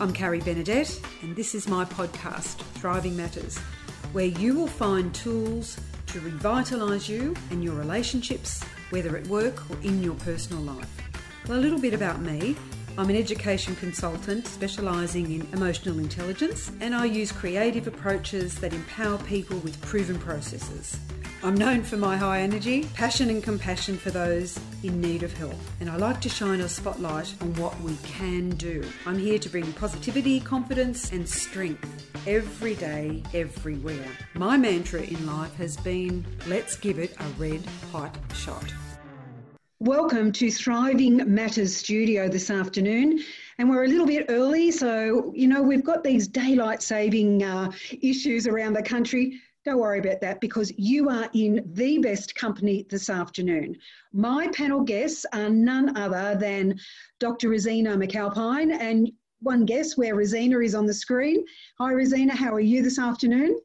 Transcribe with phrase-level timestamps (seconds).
[0.00, 3.58] I'm Carrie Benedette, and this is my podcast, Thriving Matters,
[4.12, 5.76] where you will find tools
[6.06, 10.88] to revitalise you and your relationships, whether at work or in your personal life.
[11.46, 12.56] Well, a little bit about me.
[12.96, 19.18] I'm an education consultant specialising in emotional intelligence, and I use creative approaches that empower
[19.24, 20.98] people with proven processes.
[21.42, 25.54] I'm known for my high energy, passion, and compassion for those in need of help.
[25.80, 28.86] And I like to shine a spotlight on what we can do.
[29.06, 34.04] I'm here to bring positivity, confidence, and strength every day, everywhere.
[34.34, 38.74] My mantra in life has been let's give it a red hot shot.
[39.78, 43.18] Welcome to Thriving Matters Studio this afternoon.
[43.56, 47.72] And we're a little bit early, so you know, we've got these daylight saving uh,
[48.02, 49.40] issues around the country.
[49.64, 53.76] Don't worry about that because you are in the best company this afternoon.
[54.12, 56.80] My panel guests are none other than
[57.18, 57.50] Dr.
[57.50, 61.44] Rosina McAlpine and one guest where Rosina is on the screen.
[61.78, 63.60] Hi, Rosina, how are you this afternoon?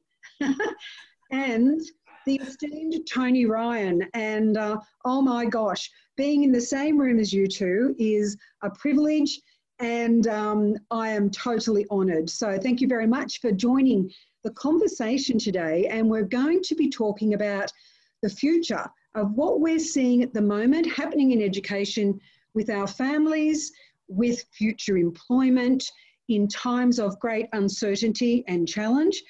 [1.31, 1.81] and
[2.25, 4.05] the esteemed Tony Ryan.
[4.13, 8.69] And uh, oh my gosh, being in the same room as you two is a
[8.69, 9.39] privilege
[9.79, 12.29] and um, I am totally honoured.
[12.29, 14.11] So thank you very much for joining
[14.45, 17.73] the conversation today, and we're going to be talking about
[18.21, 22.19] the future of what we're seeing at the moment happening in education
[22.53, 23.73] with our families,
[24.07, 25.83] with future employment,
[26.29, 29.23] in times of great uncertainty and challenge.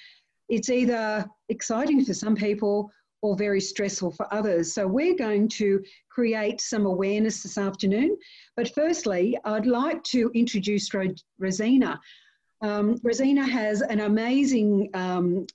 [0.50, 4.74] It's either exciting for some people or very stressful for others.
[4.74, 8.18] So, we're going to create some awareness this afternoon.
[8.58, 10.90] But firstly, I'd like to introduce
[11.40, 12.02] Rosina.
[12.62, 15.46] Um, Rosina has an amazing um,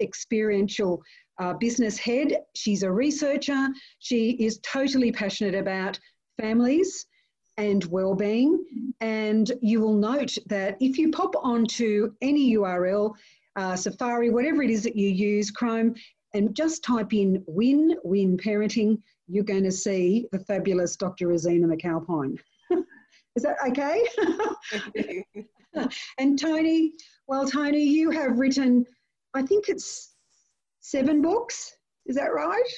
[0.00, 1.02] experiential
[1.38, 2.36] uh, business head.
[2.54, 3.68] She's a researcher.
[3.98, 5.98] She is totally passionate about
[6.40, 7.06] families
[7.56, 8.64] and well-being.
[9.00, 13.14] And you will note that if you pop onto any URL,
[13.56, 15.94] uh, Safari, whatever it is that you use, Chrome,
[16.34, 21.28] and just type in win, win parenting, you're going to see the fabulous Dr.
[21.28, 22.38] Rosina McAlpine.
[23.36, 24.04] is that okay?
[26.18, 26.92] And Tony,
[27.26, 28.86] well, Tony, you have written,
[29.34, 30.14] I think it's
[30.80, 31.72] seven books.
[32.06, 32.70] Is that right?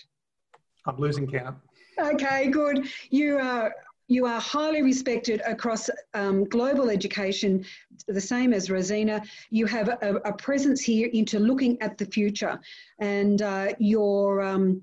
[0.87, 1.57] I'm losing count.
[1.99, 2.87] Okay, good.
[3.11, 3.73] You are
[4.09, 7.65] you are highly respected across um, global education,
[8.09, 9.23] the same as Rosina.
[9.51, 12.61] You have a, a, presence here into looking at the future,
[12.99, 14.83] and uh, your um,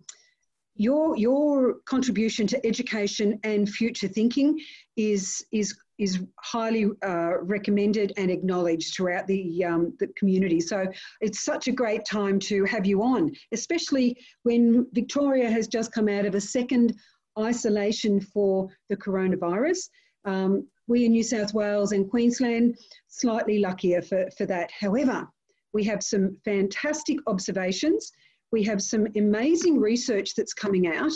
[0.76, 4.60] your your contribution to education and future thinking
[4.96, 10.60] is is is highly uh, recommended and acknowledged throughout the, um, the community.
[10.62, 10.86] So
[11.22, 16.08] it's such a great time to have you on, especially when Victoria has just come
[16.08, 16.96] out of a second
[17.38, 19.90] isolation for the coronavirus.
[20.26, 22.78] Um, we in New South Wales and Queensland,
[23.08, 24.72] slightly luckier for, for that.
[24.72, 25.28] However,
[25.74, 28.12] we have some fantastic observations.
[28.52, 31.12] We have some amazing research that's coming out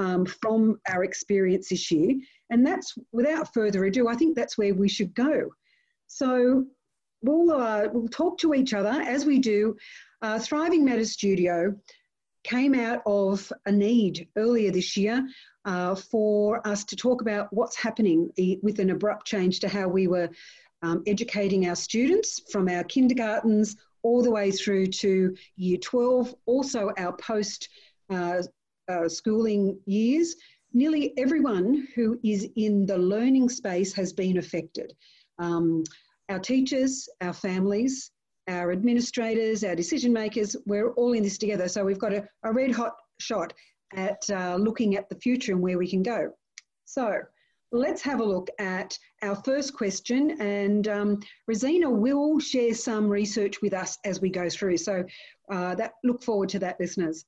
[0.00, 2.16] um, from our experience this year.
[2.48, 5.50] And that's, without further ado, I think that's where we should go.
[6.06, 6.64] So
[7.22, 9.76] we'll, uh, we'll talk to each other as we do.
[10.22, 11.76] Uh, Thriving Matters Studio
[12.44, 15.28] came out of a need earlier this year
[15.66, 18.30] uh, for us to talk about what's happening
[18.62, 20.30] with an abrupt change to how we were
[20.82, 26.90] um, educating our students from our kindergartens all the way through to year 12, also
[26.96, 27.68] our post
[28.08, 28.42] uh,
[28.90, 30.36] uh, schooling years,
[30.72, 34.92] nearly everyone who is in the learning space has been affected.
[35.38, 35.84] Um,
[36.28, 38.10] our teachers, our families,
[38.48, 41.68] our administrators, our decision makers, we're all in this together.
[41.68, 43.52] So we've got a, a red hot shot
[43.94, 46.32] at uh, looking at the future and where we can go.
[46.84, 47.20] So
[47.72, 53.62] let's have a look at our first question and um, Rosina will share some research
[53.62, 54.76] with us as we go through.
[54.76, 55.04] So
[55.50, 57.24] uh, that look forward to that listeners.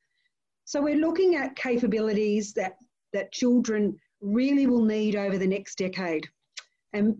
[0.73, 2.79] So we're looking at capabilities that,
[3.13, 6.27] that children really will need over the next decade.
[6.95, 7.19] And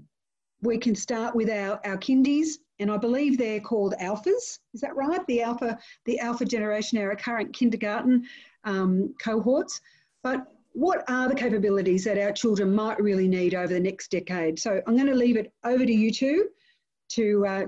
[0.63, 4.59] we can start with our, our kindies, and I believe they're called alphas.
[4.73, 5.21] Is that right?
[5.27, 8.25] The alpha, the alpha generation, our current kindergarten
[8.65, 9.83] um, cohorts.
[10.23, 14.59] But what are the capabilities that our children might really need over the next decade?
[14.61, 16.49] So I'm going to leave it over to you two
[17.11, 17.65] to, uh,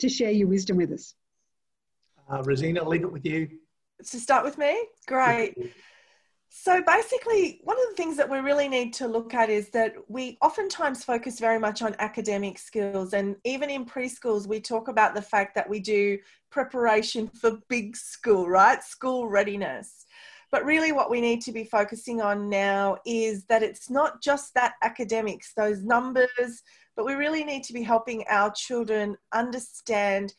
[0.00, 1.14] to share your wisdom with us.
[2.30, 3.48] Uh, Rosina, I'll leave it with you
[4.10, 4.80] to start with me?
[5.06, 5.54] Great.
[6.56, 9.94] So basically, one of the things that we really need to look at is that
[10.06, 13.12] we oftentimes focus very much on academic skills.
[13.12, 16.16] And even in preschools, we talk about the fact that we do
[16.50, 18.82] preparation for big school, right?
[18.84, 20.06] School readiness.
[20.52, 24.54] But really, what we need to be focusing on now is that it's not just
[24.54, 26.62] that academics, those numbers,
[26.94, 30.32] but we really need to be helping our children understand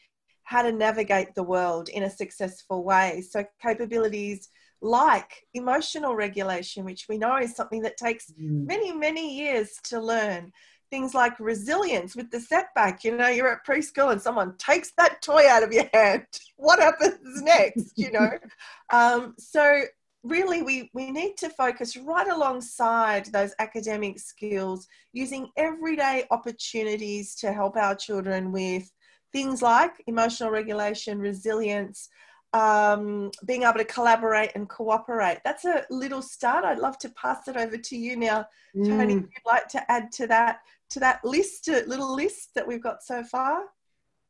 [0.46, 3.22] how to navigate the world in a successful way.
[3.30, 4.50] So, capabilities
[4.82, 8.66] like emotional regulation, which we know is something that takes mm.
[8.66, 10.52] many, many years to learn.
[10.92, 13.04] Things like resilience with the setback.
[13.04, 16.26] You know, you're at preschool and someone takes that toy out of your hand.
[16.58, 17.92] What happens next?
[17.98, 18.30] You know?
[18.94, 19.82] um, so,
[20.24, 27.54] really we, we need to focus right alongside those academic skills using everyday opportunities to
[27.54, 28.92] help our children with
[29.36, 32.08] things like emotional regulation resilience
[32.54, 37.46] um, being able to collaborate and cooperate that's a little start i'd love to pass
[37.50, 38.88] it over to you now mm.
[38.88, 40.60] tony if you'd like to add to that
[40.90, 43.64] to that list uh, little list that we've got so far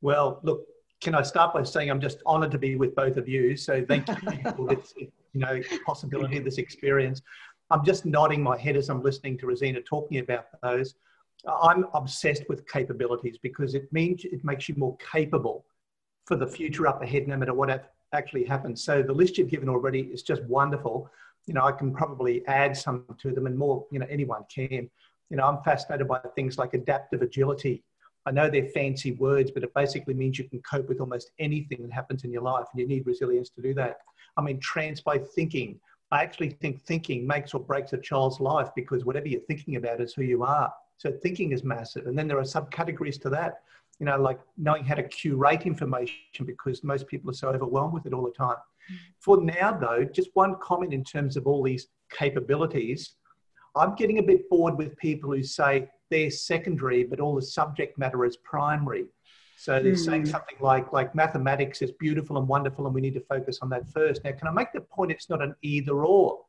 [0.01, 0.65] well look
[1.01, 3.55] can I start by saying I'm just honoured to be with both of you.
[3.57, 7.21] So thank you for this, you know, possibility of this experience.
[7.69, 10.95] I'm just nodding my head as I'm listening to Rosina talking about those.
[11.47, 15.65] I'm obsessed with capabilities because it means it makes you more capable
[16.25, 18.83] for the future up ahead, no matter what actually happens.
[18.83, 21.09] So the list you've given already is just wonderful.
[21.45, 23.85] You know, I can probably add some to them, and more.
[23.91, 24.89] You know, anyone can.
[25.29, 27.83] You know, I'm fascinated by things like adaptive agility
[28.27, 31.83] I know they're fancy words, but it basically means you can cope with almost anything
[31.83, 33.97] that happens in your life, and you need resilience to do that.
[34.37, 35.79] I mean, trans by thinking.
[36.11, 40.01] I actually think thinking makes or breaks a child's life because whatever you're thinking about
[40.01, 40.71] is who you are.
[40.97, 42.07] So thinking is massive.
[42.07, 43.61] And then there are subcategories to that,
[43.99, 48.05] you know, like knowing how to curate information because most people are so overwhelmed with
[48.05, 48.57] it all the time.
[49.19, 53.15] For now, though, just one comment in terms of all these capabilities.
[53.75, 57.97] I'm getting a bit bored with people who say, they're secondary, but all the subject
[57.97, 59.05] matter is primary.
[59.57, 60.05] So they're mm.
[60.05, 60.29] saying hmm.
[60.29, 63.89] something like, like mathematics is beautiful and wonderful, and we need to focus on that
[63.89, 64.23] first.
[64.23, 66.44] Now, can I make the point it's not an either or?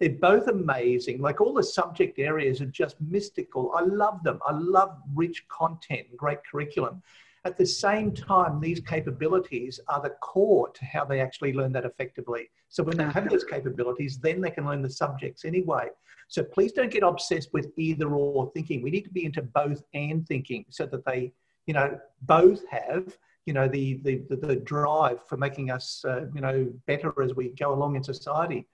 [0.00, 1.20] They're both amazing.
[1.20, 3.72] Like all the subject areas are just mystical.
[3.74, 4.40] I love them.
[4.46, 7.02] I love rich content, great curriculum.
[7.46, 11.84] At the same time, these capabilities are the core to how they actually learn that
[11.84, 12.48] effectively.
[12.70, 15.88] So when they have those capabilities, then they can learn the subjects anyway.
[16.28, 18.82] So please don't get obsessed with either or thinking.
[18.82, 21.32] We need to be into both and thinking so that they,
[21.66, 26.40] you know, both have, you know, the the the, drive for making us, uh, you
[26.40, 28.66] know, better as we go along in society.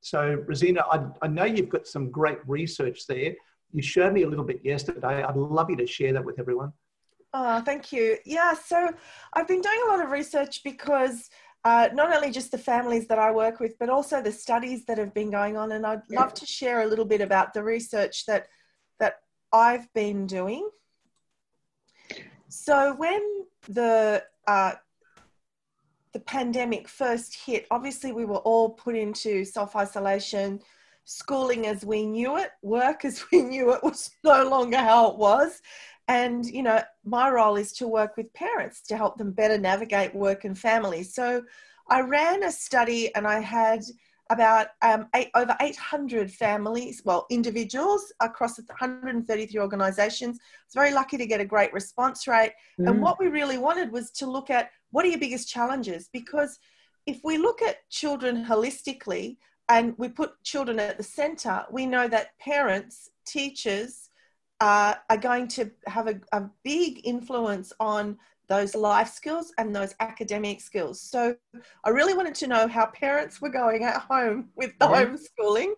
[0.00, 3.34] So Rosina, I, I know you've got some great research there.
[3.72, 5.22] You showed me a little bit yesterday.
[5.22, 6.72] I'd love you to share that with everyone.
[7.34, 8.16] Oh, thank you.
[8.24, 8.90] Yeah, so
[9.34, 11.28] I've been doing a lot of research because
[11.64, 14.96] uh, not only just the families that I work with, but also the studies that
[14.96, 15.72] have been going on.
[15.72, 16.20] And I'd yeah.
[16.20, 18.46] love to share a little bit about the research that
[19.00, 19.16] that
[19.52, 20.68] I've been doing.
[22.48, 23.22] So when
[23.68, 24.72] the uh,
[26.12, 30.60] the pandemic first hit, obviously we were all put into self isolation.
[31.04, 35.16] Schooling as we knew it, work as we knew it was no longer how it
[35.16, 35.62] was.
[36.06, 40.14] And, you know, my role is to work with parents to help them better navigate
[40.14, 41.02] work and family.
[41.02, 41.42] So
[41.88, 43.82] I ran a study and I had
[44.30, 50.38] about um, eight, over 800 families, well, individuals across 133 organizations.
[50.38, 52.52] I was very lucky to get a great response rate.
[52.78, 52.90] Mm.
[52.90, 56.08] And what we really wanted was to look at what are your biggest challenges?
[56.12, 56.58] Because
[57.06, 59.36] if we look at children holistically
[59.68, 64.10] and we put children at the center, we know that parents, teachers,
[64.60, 68.18] uh, are going to have a, a big influence on
[68.48, 71.00] those life skills and those academic skills.
[71.00, 71.36] So
[71.84, 75.04] I really wanted to know how parents were going at home with the yeah.
[75.04, 75.72] homeschooling.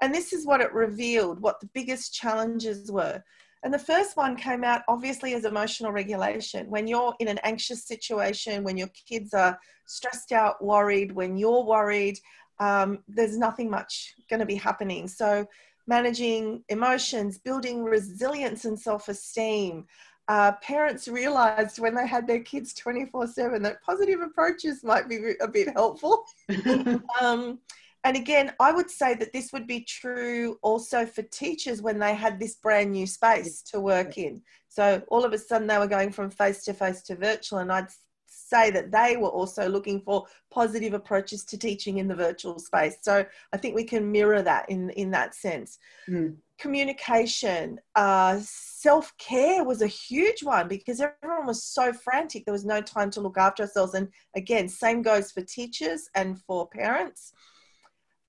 [0.00, 3.22] And this is what it revealed, what the biggest challenges were.
[3.62, 6.68] And the first one came out obviously as emotional regulation.
[6.70, 11.64] When you're in an anxious situation, when your kids are stressed out, worried, when you're
[11.64, 12.18] worried,
[12.58, 15.08] um, there's nothing much going to be happening.
[15.08, 15.46] So
[15.86, 19.86] managing emotions, building resilience and self esteem.
[20.28, 25.34] Uh, parents realized when they had their kids 24 7 that positive approaches might be
[25.40, 26.24] a bit helpful.
[27.20, 27.58] um,
[28.04, 32.14] and again, I would say that this would be true also for teachers when they
[32.14, 34.40] had this brand new space to work in.
[34.68, 37.70] So all of a sudden they were going from face to face to virtual, and
[37.70, 37.88] I'd
[38.26, 42.96] say that they were also looking for positive approaches to teaching in the virtual space.
[43.02, 45.78] So I think we can mirror that in, in that sense.
[46.08, 46.36] Mm.
[46.58, 52.44] Communication, uh, self care was a huge one because everyone was so frantic.
[52.44, 53.94] There was no time to look after ourselves.
[53.94, 57.32] And again, same goes for teachers and for parents.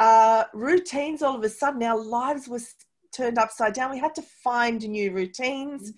[0.01, 2.59] Uh, routines, all of a sudden, our lives were
[3.13, 3.91] turned upside down.
[3.91, 5.93] We had to find new routines.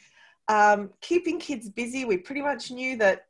[0.49, 3.27] Um, keeping kids busy, we pretty much knew that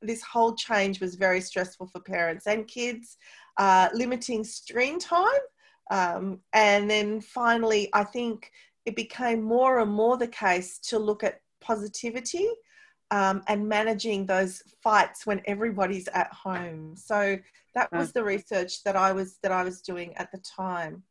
[0.00, 3.16] this whole change was very stressful for parents and kids,
[3.58, 5.42] uh, limiting screen time.
[5.90, 8.52] Um, and then finally, I think
[8.86, 12.48] it became more and more the case to look at positivity
[13.12, 16.96] um, and managing those fights when everybody's at home.
[16.96, 17.38] So
[17.74, 21.02] that was the research that I was that I was doing at the time.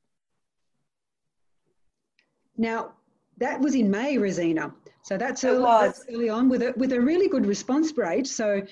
[2.58, 2.94] Now
[3.38, 4.74] that was in May, Rosina.
[5.04, 8.28] So that's early, that's early, on with a with a really good response rate.
[8.28, 8.64] So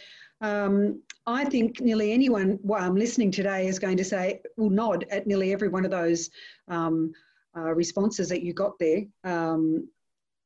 [0.41, 5.05] um, I think nearly anyone well, I'm listening today is going to say will nod
[5.11, 6.31] at nearly every one of those
[6.67, 7.13] um,
[7.55, 9.03] uh, responses that you got there.
[9.23, 9.87] Um,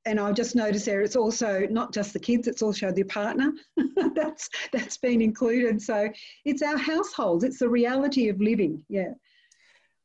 [0.05, 3.53] and I've just noticed there it's also not just the kids, it's also the partner
[4.15, 5.81] that's that's been included.
[5.81, 6.09] So
[6.45, 8.83] it's our households, it's the reality of living.
[8.89, 9.13] Yeah.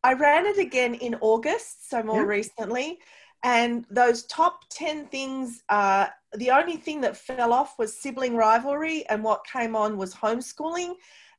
[0.04, 2.28] I ran it again in August, so more yeah.
[2.28, 2.98] recently.
[3.44, 9.04] And those top 10 things, uh, the only thing that fell off was sibling rivalry,
[9.08, 10.94] and what came on was homeschooling.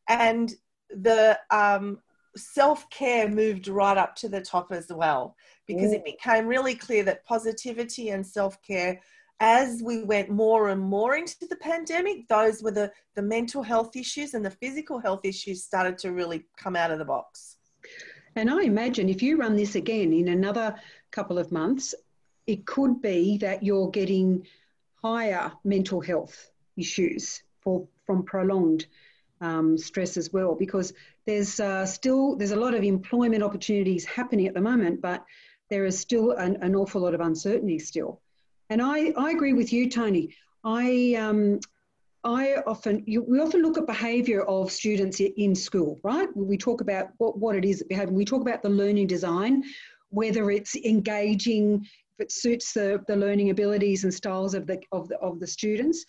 [0.08, 0.54] And
[0.90, 2.00] the um,
[2.36, 5.36] self care moved right up to the top as well
[5.68, 9.00] because it became really clear that positivity and self care,
[9.40, 13.96] as we went more and more into the pandemic, those were the, the mental health
[13.96, 17.58] issues and the physical health issues started to really come out of the box.
[18.36, 20.76] And I imagine if you run this again in another
[21.12, 21.96] couple of months,
[22.48, 24.46] it could be that you're getting
[25.02, 28.88] higher mental health issues for, from prolonged
[29.40, 30.94] um, stress as well, because
[31.30, 35.24] there's uh, still there's a lot of employment opportunities happening at the moment, but
[35.70, 38.20] there is still an, an awful lot of uncertainty still.
[38.72, 40.36] And I, I agree with you, Tony.
[40.64, 41.60] I, um,
[42.24, 46.28] I often, you, we often look at behaviour of students in school, right?
[46.36, 48.14] We talk about what, what it is that behaviour.
[48.14, 49.64] We talk about the learning design,
[50.10, 55.08] whether it's engaging, if it suits the, the learning abilities and styles of the, of
[55.10, 56.06] the, of the students.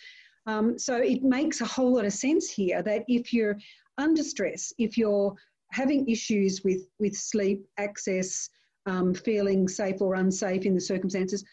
[0.47, 3.59] Um, so it makes a whole lot of sense here that if you're
[4.00, 5.35] under stress, if you're
[5.71, 8.50] having issues with, with sleep, access,
[8.87, 11.45] um, feeling safe or unsafe in the circumstances,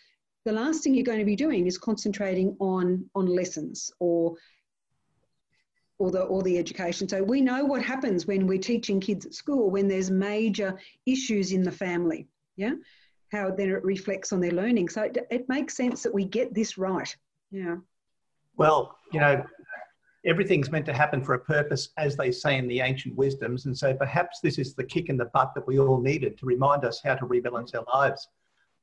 [0.46, 4.34] the last thing you're going to be doing is concentrating on on lessons or
[6.00, 7.10] or the or the education.
[7.10, 11.51] So we know what happens when we're teaching kids at school when there's major issues
[11.51, 12.27] in the family.
[12.56, 12.75] Yeah,
[13.30, 14.88] how then it reflects on their learning.
[14.88, 17.13] So it, it makes sense that we get this right.
[17.51, 17.75] Yeah.
[18.56, 19.44] Well, you know,
[20.26, 23.66] everything's meant to happen for a purpose, as they say in the ancient wisdoms.
[23.66, 26.46] And so perhaps this is the kick in the butt that we all needed to
[26.46, 28.28] remind us how to rebalance our lives.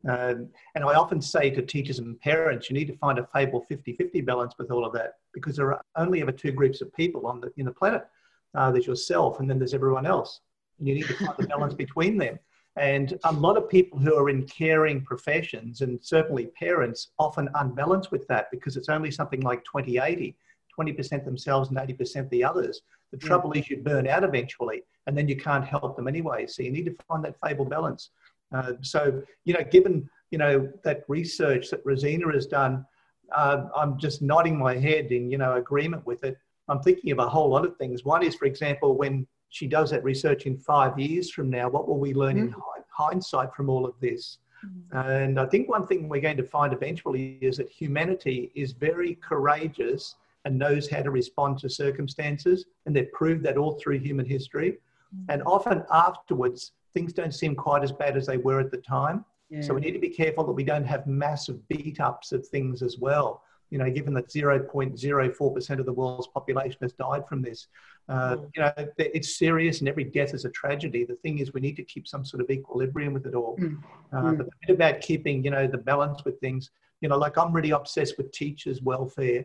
[0.06, 3.62] Um, and I often say to teachers and parents, you need to find a fable
[3.62, 6.92] 50 50 balance with all of that because there are only ever two groups of
[6.94, 8.06] people on the, in the planet.
[8.54, 10.40] Uh, there's yourself, and then there's everyone else.
[10.78, 12.38] And you need to find the balance between them.
[12.76, 18.10] And a lot of people who are in caring professions, and certainly parents, often unbalance
[18.10, 20.36] with that because it's only something like 20 80.
[20.78, 22.82] 20% themselves and 80% the others.
[23.10, 23.62] The trouble yeah.
[23.62, 26.46] is you burn out eventually and then you can't help them anyway.
[26.46, 28.10] So you need to find that fable balance.
[28.52, 32.84] Uh, so, you know, given, you know, that research that Rosina has done,
[33.32, 36.36] uh, I'm just nodding my head in, you know, agreement with it.
[36.68, 38.04] I'm thinking of a whole lot of things.
[38.04, 41.86] One is, for example, when she does that research in five years from now, what
[41.86, 42.46] will we learn mm-hmm.
[42.46, 42.54] in
[42.88, 44.38] hindsight from all of this?
[44.64, 44.96] Mm-hmm.
[44.96, 49.16] And I think one thing we're going to find eventually is that humanity is very
[49.16, 52.66] courageous and knows how to respond to circumstances.
[52.86, 54.78] And they've proved that all through human history.
[55.14, 55.30] Mm-hmm.
[55.30, 59.24] And often afterwards, things don't seem quite as bad as they were at the time.
[59.50, 59.60] Yeah.
[59.60, 62.82] So we need to be careful that we don't have massive beat ups of things
[62.82, 63.42] as well.
[63.70, 67.66] You know, given that 0.04% of the world's population has died from this,
[68.08, 68.50] uh, mm.
[68.54, 71.04] you know, it's serious and every death is a tragedy.
[71.04, 73.56] The thing is, we need to keep some sort of equilibrium with it all.
[73.58, 73.82] Mm.
[74.12, 74.36] Uh, mm.
[74.36, 76.70] But the bit about keeping, you know, the balance with things,
[77.00, 79.44] you know, like I'm really obsessed with teachers' welfare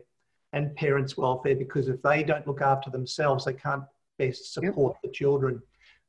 [0.52, 3.84] and parents' welfare because if they don't look after themselves, they can't
[4.18, 5.02] best support yep.
[5.02, 5.62] the children.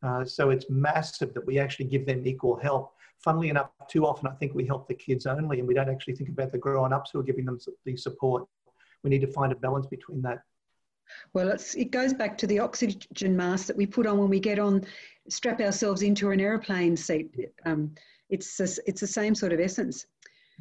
[0.04, 2.94] Uh, so it's massive that we actually give them equal help.
[3.24, 6.16] Funnily enough, too often I think we help the kids only and we don't actually
[6.16, 8.48] think about the grown ups who are giving them the support.
[9.04, 10.42] We need to find a balance between that.
[11.34, 14.60] Well, it goes back to the oxygen mask that we put on when we get
[14.60, 14.86] on,
[15.30, 17.32] strap ourselves into an aeroplane seat.
[17.66, 17.94] Um,
[18.30, 20.08] it's, a, it's the same sort of essence.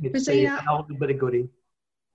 [0.03, 1.49] It's a little bit of goodie.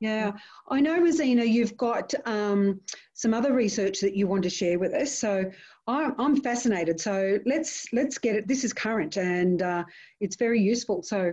[0.02, 0.34] Yeah,
[0.70, 2.82] I know, Rosina, you've got um,
[3.14, 5.18] some other research that you want to share with us.
[5.18, 5.50] So
[5.88, 7.00] I'm, I'm fascinated.
[7.00, 8.48] So let's let's get it.
[8.48, 9.84] This is current and uh,
[10.20, 11.02] it's very useful.
[11.02, 11.32] So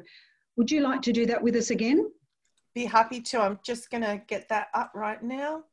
[0.57, 2.11] would you like to do that with us again?
[2.75, 3.41] Be happy to.
[3.41, 5.65] I'm just going to get that up right now.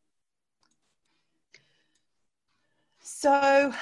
[3.02, 3.74] So,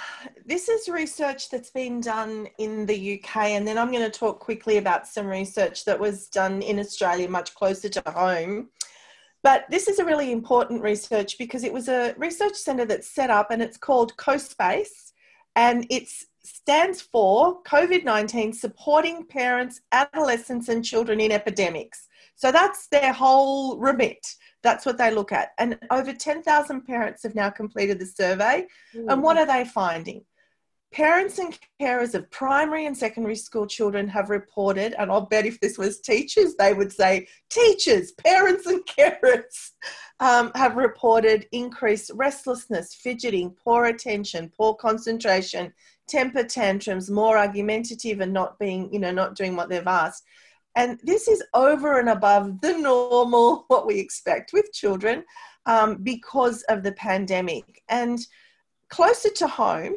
[0.46, 4.40] this is research that's been done in the UK, and then I'm going to talk
[4.40, 8.70] quickly about some research that was done in Australia, much closer to home.
[9.44, 13.30] But this is a really important research because it was a research centre that's set
[13.30, 15.14] up and it's called CoSpace.
[15.56, 16.08] and it
[16.44, 22.08] stands for COVID 19 Supporting Parents, Adolescents, and Children in Epidemics.
[22.36, 24.26] So that's their whole remit.
[24.64, 25.50] That's what they look at.
[25.58, 28.68] And over 10,000 parents have now completed the survey.
[28.96, 29.12] Mm.
[29.12, 30.24] And what are they finding?
[30.94, 35.60] Parents and carers of primary and secondary school children have reported, and I'll bet if
[35.60, 39.72] this was teachers, they would say teachers, parents, and carers
[40.20, 45.74] um, have reported increased restlessness, fidgeting, poor attention, poor concentration,
[46.08, 50.24] temper tantrums, more argumentative, and not being, you know, not doing what they've asked.
[50.76, 55.26] And this is over and above the normal, what we expect with children
[55.66, 57.84] um, because of the pandemic.
[57.90, 58.20] And
[58.90, 59.96] closer to home,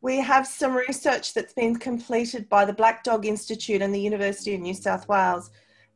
[0.00, 4.54] we have some research that's been completed by the Black Dog Institute and the University
[4.54, 5.50] of New South Wales.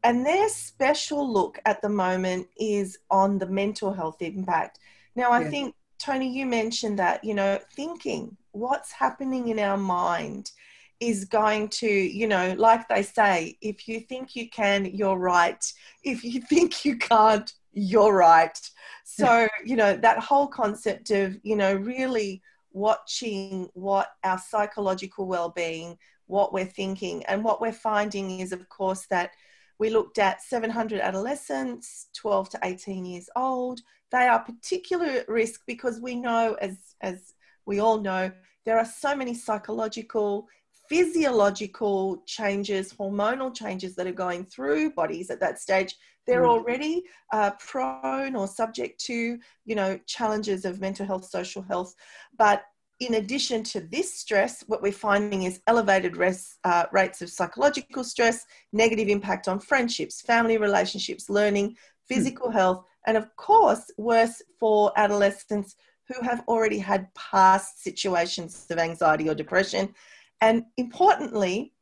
[0.04, 4.80] And their special look at the moment is on the mental health impact.
[5.14, 5.50] Now, I yeah.
[5.50, 10.50] think, Tony, you mentioned that, you know, thinking what's happening in our mind
[10.99, 15.73] is going to, you know, like they say, if you think you can, you're right.
[16.02, 18.59] If you think you can't, you're right.
[19.04, 22.42] So, you know, that whole concept of, you know, really
[22.73, 29.07] watching what our psychological well-being what we're thinking and what we're finding is of course
[29.11, 29.33] that
[29.79, 33.81] we looked at 700 adolescents 12 to 18 years old.
[34.12, 37.35] They are particular at risk because we know as as
[37.67, 38.31] we all know
[38.64, 40.47] there are so many psychological
[40.88, 46.49] physiological changes hormonal changes that are going through bodies at that stage they're mm.
[46.49, 47.02] already
[47.33, 51.95] uh, prone or subject to you know challenges of mental health social health
[52.38, 52.64] but
[53.00, 58.05] in addition to this stress what we're finding is elevated res, uh, rates of psychological
[58.05, 61.75] stress negative impact on friendships family relationships learning hmm.
[62.14, 62.52] physical mm.
[62.52, 65.76] health and of course worse for adolescents
[66.09, 69.93] who have already had past situations of anxiety or depression
[70.41, 71.73] and importantly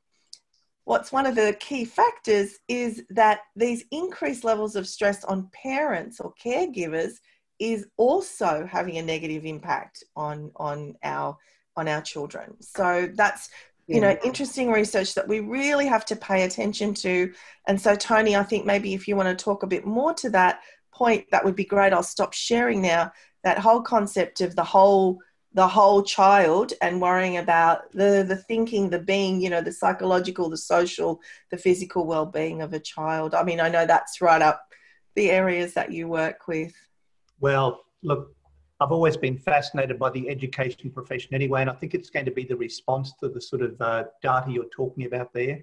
[0.91, 6.19] what's one of the key factors is that these increased levels of stress on parents
[6.19, 7.13] or caregivers
[7.61, 11.37] is also having a negative impact on on our
[11.76, 12.57] on our children.
[12.59, 13.50] So that's
[13.87, 17.33] you know interesting research that we really have to pay attention to.
[17.69, 20.31] And so tony i think maybe if you want to talk a bit more to
[20.31, 20.59] that
[20.93, 21.93] point that would be great.
[21.93, 23.13] I'll stop sharing now
[23.45, 25.21] that whole concept of the whole
[25.52, 30.49] the whole child and worrying about the the thinking the being you know the psychological
[30.49, 33.34] the social the physical well-being of a child.
[33.34, 34.63] I mean i know that's right up
[35.17, 36.73] the areas that you work with.
[37.41, 38.34] Well look
[38.80, 42.30] i've always been fascinated by the education profession anyway and i think it's going to
[42.30, 45.60] be the response to the sort of uh, data you're talking about there.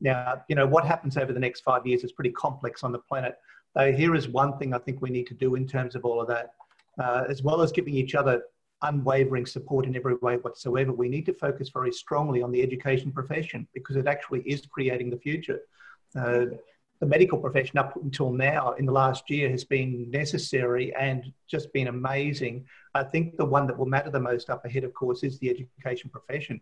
[0.00, 2.98] Now you know what happens over the next five years is pretty complex on the
[2.98, 3.36] planet.
[3.76, 6.26] Here is one thing i think we need to do in terms of all of
[6.26, 6.54] that
[6.98, 8.42] uh, as well as giving each other
[8.82, 10.92] unwavering support in every way whatsoever.
[10.92, 15.10] We need to focus very strongly on the education profession because it actually is creating
[15.10, 15.60] the future.
[16.16, 16.46] Uh,
[17.00, 21.72] the medical profession up until now in the last year has been necessary and just
[21.72, 22.66] been amazing.
[22.94, 25.50] I think the one that will matter the most up ahead, of course, is the
[25.50, 26.60] education profession.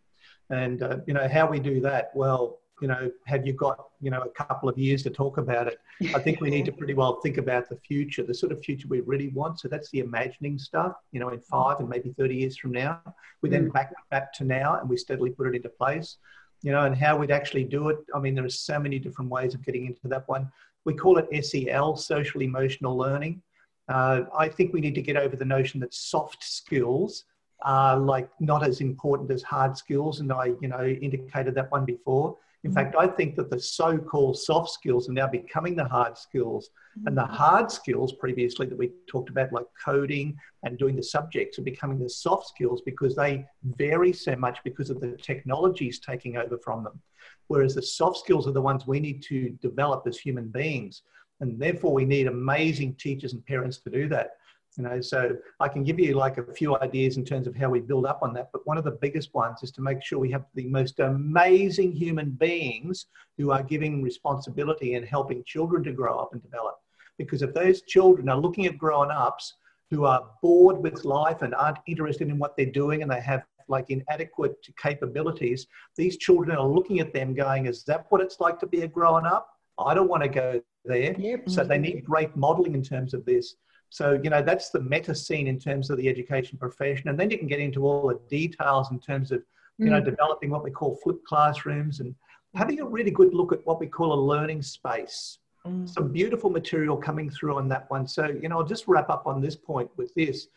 [0.51, 2.11] And, uh, you know, how we do that?
[2.15, 5.67] Well, you know, have you got, you know, a couple of years to talk about
[5.67, 5.79] it?
[6.15, 8.87] I think we need to pretty well think about the future, the sort of future
[8.89, 9.61] we really want.
[9.61, 13.01] So that's the imagining stuff, you know, in five and maybe 30 years from now.
[13.43, 13.73] We then mm.
[13.73, 16.19] back back to now and we steadily put it into place,
[16.63, 17.99] you know, and how we'd actually do it.
[18.15, 20.51] I mean, there are so many different ways of getting into that one.
[20.85, 23.43] We call it SEL, social emotional learning.
[23.89, 27.25] Uh, I think we need to get over the notion that soft skills
[27.63, 30.21] are like not as important as hard skills.
[30.21, 32.37] And I, you know, indicated that one before
[32.67, 36.19] in fact, I think that the so called soft skills are now becoming the hard
[36.19, 36.71] skills.
[37.05, 37.33] And the mm-hmm.
[37.33, 42.01] hard skills previously that we talked about, like coding and doing the subjects, are becoming
[42.01, 46.83] the soft skills because they vary so much because of the technologies taking over from
[46.83, 47.01] them.
[47.47, 51.03] Whereas the soft skills are the ones we need to develop as human beings.
[51.39, 54.31] And therefore, we need amazing teachers and parents to do that.
[54.77, 57.71] You know, so I can give you like a few ideas in terms of how
[57.71, 58.51] we build up on that.
[58.53, 61.93] But one of the biggest ones is to make sure we have the most amazing
[61.93, 63.07] human beings
[63.39, 66.77] who are giving responsibility and helping children to grow up and develop.
[67.17, 69.55] Because if those children are looking at grown ups
[69.91, 73.45] who are bored with life and aren't interested in what they're doing and they have
[73.69, 78.59] like inadequate capabilities, these children are looking at them going, Is that what it's like
[78.61, 79.49] to be a grown up?
[79.79, 81.15] I don't want to go there.
[81.19, 81.49] Yep.
[81.49, 83.57] So they need great modeling in terms of this.
[83.91, 87.09] So, you know, that's the meta scene in terms of the education profession.
[87.09, 89.43] And then you can get into all the details in terms of,
[89.79, 90.05] you know, mm.
[90.05, 92.15] developing what we call flipped classrooms and
[92.55, 95.39] having a really good look at what we call a learning space.
[95.67, 95.89] Mm.
[95.89, 98.07] Some beautiful material coming through on that one.
[98.07, 100.49] So, you know, I'll just wrap up on this point with this.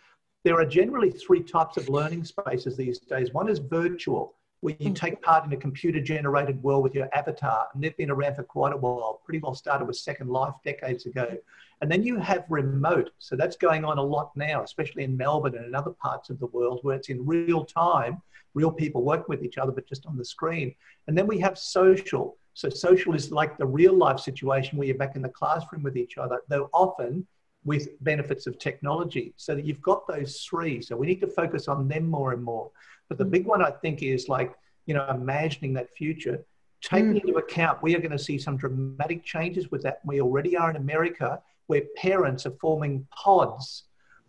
[0.46, 3.34] there are generally three types of learning spaces these days.
[3.34, 4.94] One is virtual, where you hmm.
[4.94, 8.44] take part in a computer generated world with your avatar, and they've been around for
[8.44, 11.38] quite a while, pretty well started with Second Life decades ago.
[11.82, 15.56] And then you have remote, so that's going on a lot now, especially in Melbourne
[15.56, 18.22] and in other parts of the world where it's in real time,
[18.54, 20.76] real people working with each other, but just on the screen.
[21.08, 22.38] And then we have social.
[22.54, 25.96] So social is like the real life situation where you're back in the classroom with
[25.96, 27.26] each other, though often
[27.64, 29.34] with benefits of technology.
[29.38, 30.82] So that you've got those three.
[30.82, 32.72] So we need to focus on them more and more.
[33.10, 36.46] But the big one I think is like, you know, imagining that future,
[36.82, 37.22] taking mm.
[37.22, 40.00] into account we are going to see some dramatic changes with that.
[40.06, 43.84] We already are in America where parents are forming pods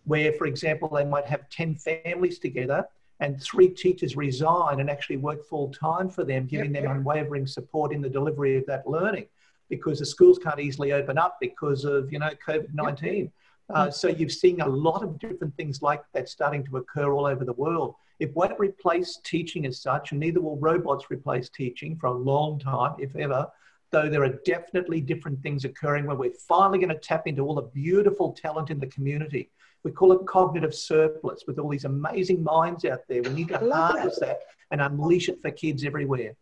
[0.05, 2.85] where, for example, they might have 10 families together
[3.21, 7.47] and three teachers resign and actually work full time for them, giving yep, them unwavering
[7.47, 9.27] support in the delivery of that learning
[9.69, 13.31] because the schools can't easily open up because of, you know, COVID-19.
[13.69, 17.25] Uh, so you've seen a lot of different things like that starting to occur all
[17.25, 17.95] over the world.
[18.21, 22.59] It won't replace teaching as such, and neither will robots replace teaching for a long
[22.59, 23.49] time, if ever.
[23.91, 27.57] Though there are definitely different things occurring where we're finally going to tap into all
[27.57, 29.51] the beautiful talent in the community.
[29.83, 33.23] We call it cognitive surplus with all these amazing minds out there.
[33.23, 34.27] We need to harness that.
[34.27, 36.35] that and unleash it for kids everywhere.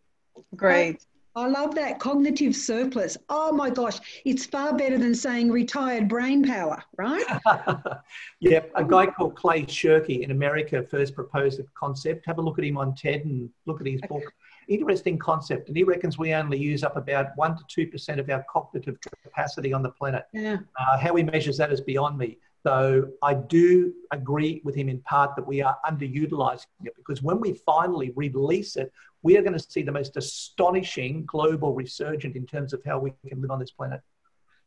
[0.56, 1.06] Great.
[1.38, 3.16] I love that cognitive surplus.
[3.29, 7.24] Oh my gosh, it's far better than saying retired brain power, right?
[8.40, 12.27] yeah, a guy called Clay Shirky in America first proposed the concept.
[12.27, 14.24] Have a look at him on TED and look at his book.
[14.66, 18.29] Interesting concept, and he reckons we only use up about one to two percent of
[18.29, 20.24] our cognitive capacity on the planet.
[20.33, 20.59] Yeah.
[20.79, 22.37] Uh, how he measures that is beyond me.
[22.66, 27.40] So I do agree with him in part that we are underutilizing it because when
[27.40, 28.92] we finally release it,
[29.23, 33.12] we are going to see the most astonishing global resurgence in terms of how we
[33.29, 34.01] can live on this planet.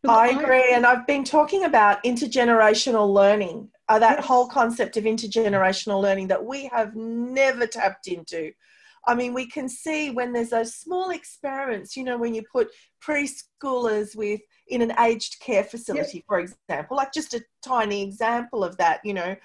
[0.07, 0.73] I agree.
[0.73, 4.25] And I've been talking about intergenerational learning, uh, that yes.
[4.25, 8.51] whole concept of intergenerational learning that we have never tapped into.
[9.07, 12.69] I mean, we can see when there's those small experiments, you know, when you put
[13.03, 16.25] preschoolers with in an aged care facility, yep.
[16.27, 19.35] for example, like just a tiny example of that, you know,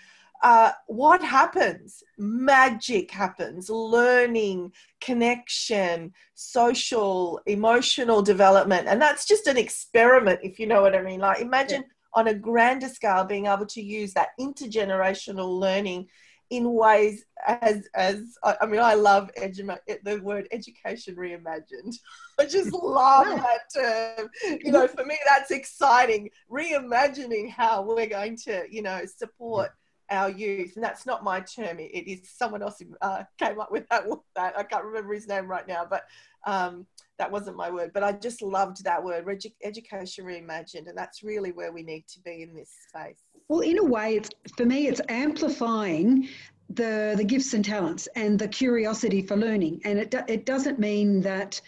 [0.43, 2.03] uh, what happens?
[2.19, 8.87] Magic happens, learning, connection, social, emotional development.
[8.87, 11.21] And that's just an experiment, if you know what I mean.
[11.21, 12.21] Like, imagine yeah.
[12.21, 16.09] on a grander scale being able to use that intergenerational learning
[16.51, 21.97] in ways as as I mean I love edu- the word education reimagined.
[22.39, 24.29] I just love that term.
[24.63, 26.31] You know, for me that's exciting.
[26.51, 29.71] Reimagining how we're going to you know support
[30.11, 31.81] our youth, and that's not my term.
[31.81, 34.05] it, it is someone else who uh, came up with that.
[34.37, 36.05] That I can't remember his name right now, but
[36.47, 36.87] um,
[37.19, 37.93] that wasn't my word.
[37.95, 39.27] But I just loved that word,
[39.63, 43.23] education reimagined, and that's really where we need to be in this space.
[43.49, 46.29] Well, in a way, it's for me, it's amplifying
[46.71, 51.21] the the gifts and talents and the curiosity for learning, and it it doesn't mean
[51.23, 51.61] that.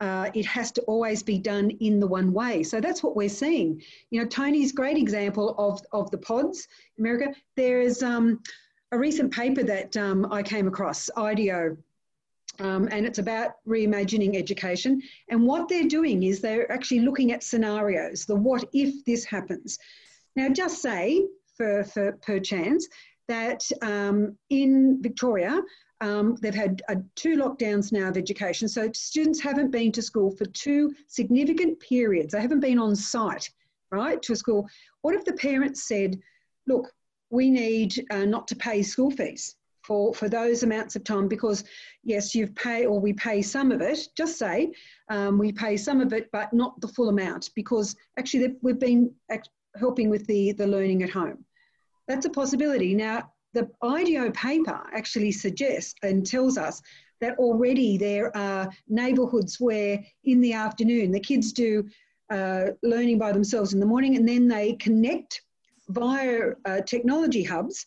[0.00, 2.64] Uh, it has to always be done in the one way.
[2.64, 3.80] So that's what we're seeing.
[4.10, 6.66] You know, Tony's great example of, of the pods
[6.98, 7.32] America.
[7.54, 8.40] There is um,
[8.90, 11.76] a recent paper that um, I came across, IDEO,
[12.60, 15.00] um, and it's about reimagining education.
[15.28, 19.78] And what they're doing is they're actually looking at scenarios, the what if this happens.
[20.36, 22.88] Now, just say, for, for per chance,
[23.28, 25.60] that um, in Victoria,
[26.00, 28.68] um, they've had uh, two lockdowns now of education.
[28.68, 32.32] So students haven't been to school for two significant periods.
[32.32, 33.50] They haven't been on site,
[33.90, 34.68] right, to a school.
[35.02, 36.18] What if the parents said,
[36.66, 36.92] look,
[37.30, 39.56] we need uh, not to pay school fees
[39.92, 41.64] for, for those amounts of time because,
[42.02, 44.72] yes, you've paid or we pay some of it, just say
[45.10, 49.12] um, we pay some of it, but not the full amount because actually we've been
[49.78, 51.44] helping with the, the learning at home.
[52.08, 52.94] That's a possibility.
[52.94, 56.80] Now, the IDEO paper actually suggests and tells us
[57.20, 61.86] that already there are neighbourhoods where in the afternoon the kids do
[62.30, 65.42] uh, learning by themselves in the morning and then they connect
[65.90, 67.84] via uh, technology hubs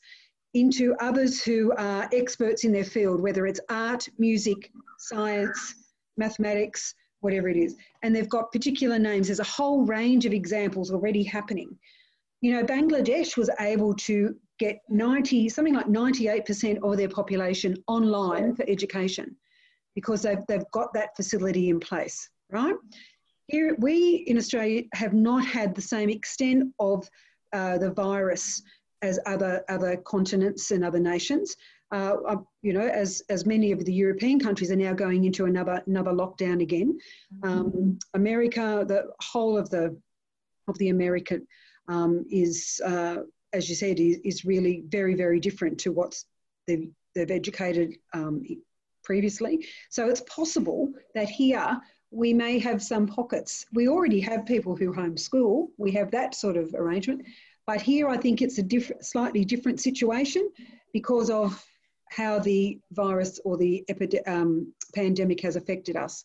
[0.56, 5.76] into others who are experts in their field, whether it's art, music, science,
[6.18, 7.76] mathematics, whatever it is.
[8.04, 9.28] And they've got particular names.
[9.28, 11.78] There's a whole range of examples already happening.
[12.40, 18.56] You know, Bangladesh was able to get 90, something like 98% of their population online
[18.56, 19.36] for education
[19.94, 22.76] because they've, they've got that facility in place, right?
[23.48, 27.10] Here, we in Australia have not had the same extent of
[27.52, 28.62] uh, the virus
[29.06, 31.56] as other, other continents and other nations.
[31.92, 35.46] Uh, uh, you know, as, as many of the European countries are now going into
[35.46, 36.98] another, another lockdown again.
[37.44, 39.96] Um, America, the whole of the,
[40.68, 41.48] of the American
[41.88, 43.18] um, is uh,
[43.56, 46.22] as you said, is, is really very, very different to what
[46.68, 48.44] they've, they've educated um,
[49.04, 49.66] previously.
[49.90, 51.80] So it's possible that here
[52.12, 53.66] we may have some pockets.
[53.74, 57.26] We already have people who homeschool, we have that sort of arrangement.
[57.68, 60.50] But here I think it's a different, slightly different situation
[60.94, 61.64] because of
[62.12, 63.84] how the virus or the
[64.28, 66.24] um, pandemic has affected us.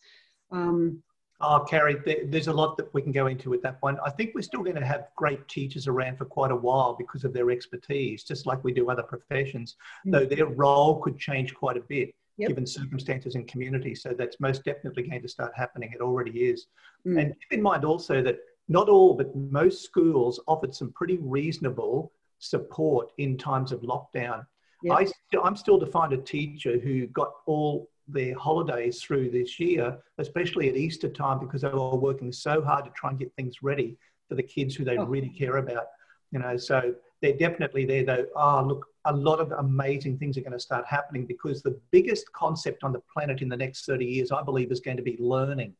[0.51, 1.03] Um,
[1.43, 3.97] Oh, Carrie, there's a lot that we can go into with that one.
[4.05, 7.25] I think we're still going to have great teachers around for quite a while because
[7.25, 9.77] of their expertise, just like we do other professions,
[10.07, 10.13] mm.
[10.13, 12.49] though their role could change quite a bit yep.
[12.49, 13.95] given circumstances and community.
[13.95, 15.93] So that's most definitely going to start happening.
[15.95, 16.67] It already is.
[17.07, 17.21] Mm.
[17.21, 18.39] And keep in mind also that
[18.71, 24.47] not all, but most schools offered some pretty reasonable support in times of lockdown.
[24.85, 24.97] Yep.
[24.97, 29.99] I, I'm still to find a teacher who got all their holidays through this year,
[30.19, 33.57] especially at Easter time, because they were working so hard to try and get things
[33.61, 33.97] ready
[34.29, 35.05] for the kids who they oh.
[35.05, 35.87] really care about.
[36.31, 38.27] You know, so they're definitely there though.
[38.37, 42.33] Oh, look, a lot of amazing things are going to start happening because the biggest
[42.33, 45.17] concept on the planet in the next 30 years, I believe, is going to be
[45.19, 45.75] learning.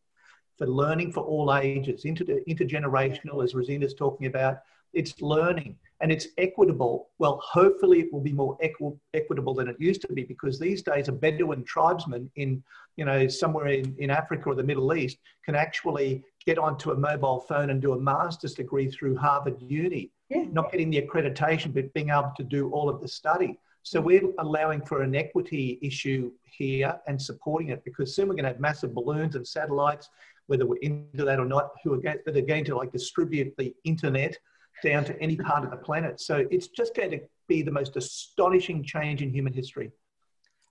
[0.61, 4.59] For learning for all ages, inter- intergenerational, as Rosina's talking about,
[4.93, 7.09] it's learning and it's equitable.
[7.19, 10.83] Well, hopefully it will be more equi- equitable than it used to be because these
[10.83, 12.63] days a Bedouin tribesman in,
[12.97, 16.95] you know, somewhere in, in Africa or the Middle East can actually get onto a
[16.95, 20.45] mobile phone and do a master's degree through Harvard Uni, yeah.
[20.53, 23.59] not getting the accreditation, but being able to do all of the study.
[23.83, 28.45] So we're allowing for an equity issue here and supporting it because soon we're going
[28.45, 30.11] to have massive balloons and satellites,
[30.51, 33.55] whether we're into that or not, who are going, that are going to like distribute
[33.57, 34.37] the internet
[34.83, 36.21] down to any part of the planet.
[36.21, 39.93] So it's just going to be the most astonishing change in human history.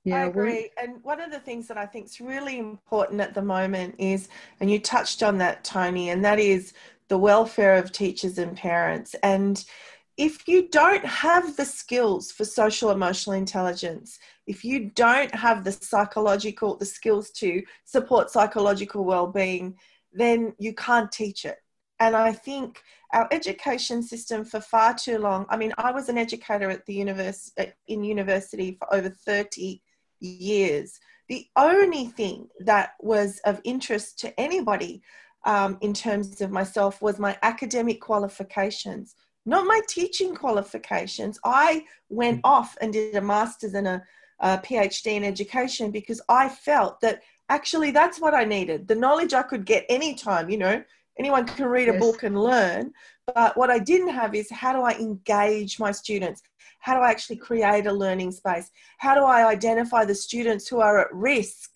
[0.03, 0.69] Yeah, I agree.
[0.81, 4.27] And one of the things that I think is really important at the moment is,
[4.59, 6.73] and you touched on that, Tony, and that is
[7.07, 9.15] the welfare of teachers and parents.
[9.23, 9.63] And
[10.19, 15.71] if you don't have the skills for social emotional intelligence, if you don't have the
[15.71, 19.77] psychological, the skills to support psychological well-being,
[20.11, 21.55] then you can't teach it.
[22.01, 22.81] And I think
[23.13, 26.93] our education system for far too long, I mean, I was an educator at the
[26.93, 27.53] universe,
[27.87, 29.81] in university for over 30
[30.19, 30.99] years.
[31.29, 35.01] The only thing that was of interest to anybody
[35.45, 39.15] um, in terms of myself was my academic qualifications,
[39.49, 41.39] not my teaching qualifications.
[41.43, 42.41] I went mm.
[42.43, 44.03] off and did a master's and a,
[44.39, 48.87] a PhD in education because I felt that actually that's what I needed.
[48.87, 50.83] The knowledge I could get anytime, you know,
[51.17, 51.95] anyone can read yes.
[51.95, 52.93] a book and learn.
[53.33, 56.43] But what I didn't have is how do I engage my students?
[56.77, 58.69] How do I actually create a learning space?
[58.99, 61.71] How do I identify the students who are at risk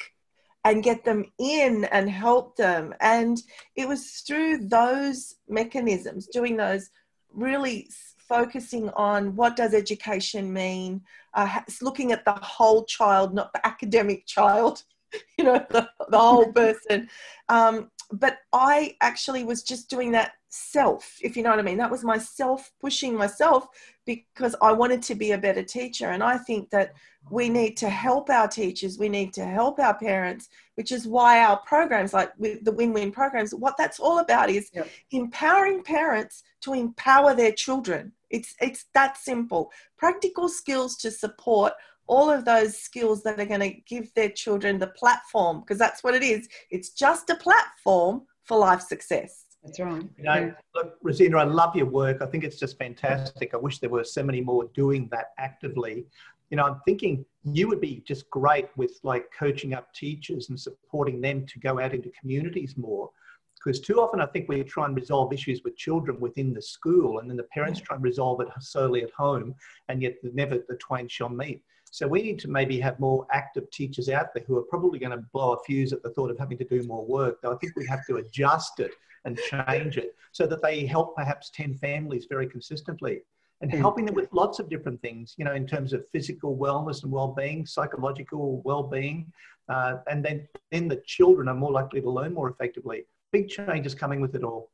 [0.63, 2.93] and get them in and help them?
[3.01, 3.41] And
[3.75, 6.91] it was through those mechanisms, doing those
[7.33, 11.01] really focusing on what does education mean,
[11.33, 14.83] uh, looking at the whole child, not the academic child,
[15.37, 17.09] you know, the, the whole person.
[17.49, 21.77] Um, but I actually was just doing that self, if you know what I mean.
[21.77, 23.67] That was myself pushing myself
[24.05, 26.11] because I wanted to be a better teacher.
[26.11, 26.93] And I think that
[27.29, 31.43] we need to help our teachers, we need to help our parents, which is why
[31.43, 34.89] our programs, like the win win programs, what that's all about is yep.
[35.11, 38.11] empowering parents to empower their children.
[38.29, 39.71] It's, it's that simple.
[39.97, 41.73] Practical skills to support
[42.07, 46.03] all of those skills that are going to give their children the platform because that's
[46.03, 46.49] what it is.
[46.69, 49.45] It's just a platform for life success.
[49.63, 50.03] That's right.
[50.17, 52.21] You know, look, Rosina, I love your work.
[52.21, 53.53] I think it's just fantastic.
[53.53, 56.05] I wish there were so many more doing that actively.
[56.53, 60.59] You know, I'm thinking you would be just great with like coaching up teachers and
[60.59, 63.09] supporting them to go out into communities more.
[63.55, 67.17] Because too often I think we try and resolve issues with children within the school
[67.17, 67.85] and then the parents mm.
[67.85, 69.55] try and resolve it solely at home
[69.89, 71.63] and yet never the twain shall meet.
[71.89, 75.17] So we need to maybe have more active teachers out there who are probably going
[75.17, 77.41] to blow a fuse at the thought of having to do more work.
[77.41, 78.91] Though I think we have to adjust it
[79.25, 83.23] and change it so that they help perhaps 10 families very consistently
[83.63, 83.79] and mm.
[83.79, 87.11] helping them with lots of different things, you know, in terms of physical wellness and
[87.11, 89.31] well-being, psychological well-being,
[89.69, 93.05] uh, and then then the children are more likely to learn more effectively.
[93.31, 94.69] Big changes coming with it all.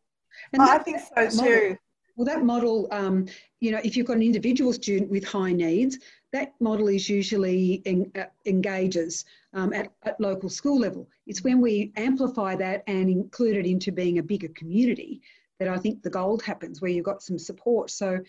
[0.53, 1.77] And I think so too.
[2.15, 3.27] Well, that model, um,
[3.61, 5.99] you know, if you've got an individual student with high needs,
[6.33, 9.23] that model is usually in, uh, engages
[9.53, 11.07] um, at, at, local school level.
[11.27, 15.21] It's when we amplify that and include it into being a bigger community
[15.59, 17.89] that I think the gold happens, where you've got some support.
[17.89, 18.19] So,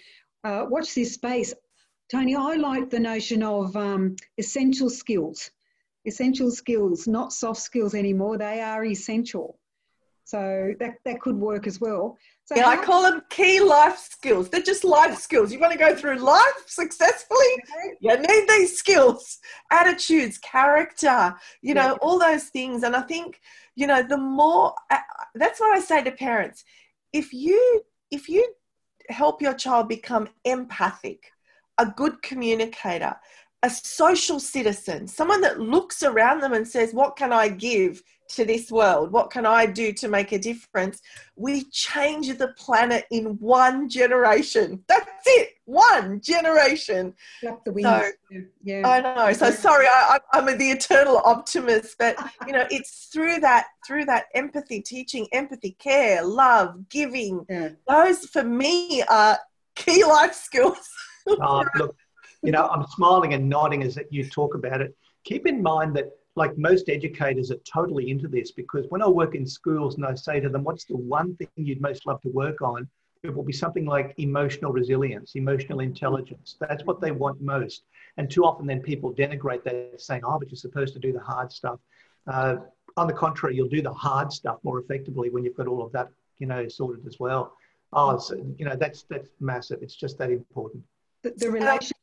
[0.44, 1.54] uh, watch this space.
[2.10, 5.50] Tony, I like the notion of um, essential skills.
[6.06, 9.58] Essential skills, not soft skills anymore, they are essential.
[10.24, 12.16] So that, that could work as well.
[12.44, 14.48] So yeah, I call them key life skills.
[14.48, 15.52] They're just life skills.
[15.52, 17.38] You want to go through life successfully?
[18.00, 19.38] You need these skills,
[19.72, 21.98] attitudes, character, you know, yeah.
[22.00, 22.84] all those things.
[22.84, 23.40] And I think,
[23.74, 24.98] you know, the more uh,
[25.34, 26.64] that's what I say to parents.
[27.12, 28.52] If you if you
[29.10, 31.32] help your child become empathic,
[31.78, 33.16] a good communicator,
[33.62, 38.44] a social citizen, someone that looks around them and says, What can I give to
[38.44, 39.12] this world?
[39.12, 41.00] What can I do to make a difference?
[41.36, 44.82] We change the planet in one generation.
[44.88, 47.14] That's it, one generation.
[47.40, 47.86] Flap the wings.
[47.86, 48.88] So, yeah.
[48.88, 49.32] I know.
[49.32, 54.26] So sorry, I, I'm the eternal optimist, but you know, it's through that through that
[54.34, 57.46] empathy, teaching empathy, care, love, giving.
[57.48, 57.70] Yeah.
[57.88, 59.38] Those for me are
[59.76, 60.88] key life skills.
[61.28, 61.96] oh, look,
[62.42, 64.96] you know, I'm smiling and nodding as you talk about it.
[65.24, 69.34] Keep in mind that like most educators are totally into this because when I work
[69.34, 72.28] in schools and I say to them, what's the one thing you'd most love to
[72.28, 72.88] work on?
[73.22, 76.56] It will be something like emotional resilience, emotional intelligence.
[76.58, 77.84] That's what they want most.
[78.16, 81.20] And too often then people denigrate that saying, oh, but you're supposed to do the
[81.20, 81.80] hard stuff.
[82.26, 82.56] Uh,
[82.96, 85.92] on the contrary, you'll do the hard stuff more effectively when you've got all of
[85.92, 87.54] that, you know, sorted as well.
[87.92, 89.80] Oh, so, you know, that's, that's massive.
[89.82, 90.82] It's just that important.
[91.22, 91.96] The, the relation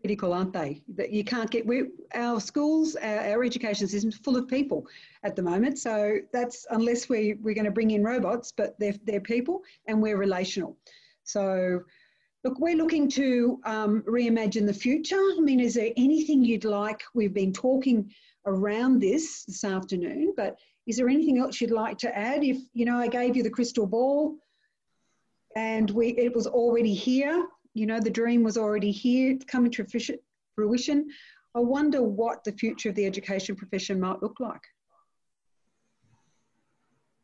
[0.00, 0.82] critical, aren't they?
[0.96, 1.66] That you can't get.
[1.66, 1.84] We,
[2.14, 4.86] our schools, our, our education system is full of people
[5.22, 5.78] at the moment.
[5.78, 10.00] So that's unless we we're going to bring in robots, but they're they're people and
[10.00, 10.76] we're relational.
[11.24, 11.82] So.
[12.42, 15.20] Look, we're looking to um, reimagine the future.
[15.36, 17.02] I mean, is there anything you'd like?
[17.12, 18.10] We've been talking
[18.46, 22.42] around this this afternoon, but is there anything else you'd like to add?
[22.42, 24.36] If you know, I gave you the crystal ball,
[25.54, 29.70] and we it was already here you know, the dream was already here, it's coming
[29.72, 29.86] to
[30.54, 31.08] fruition.
[31.54, 34.62] I wonder what the future of the education profession might look like.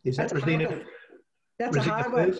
[0.05, 0.83] Is that Rosina?
[1.59, 2.39] That's a hard one.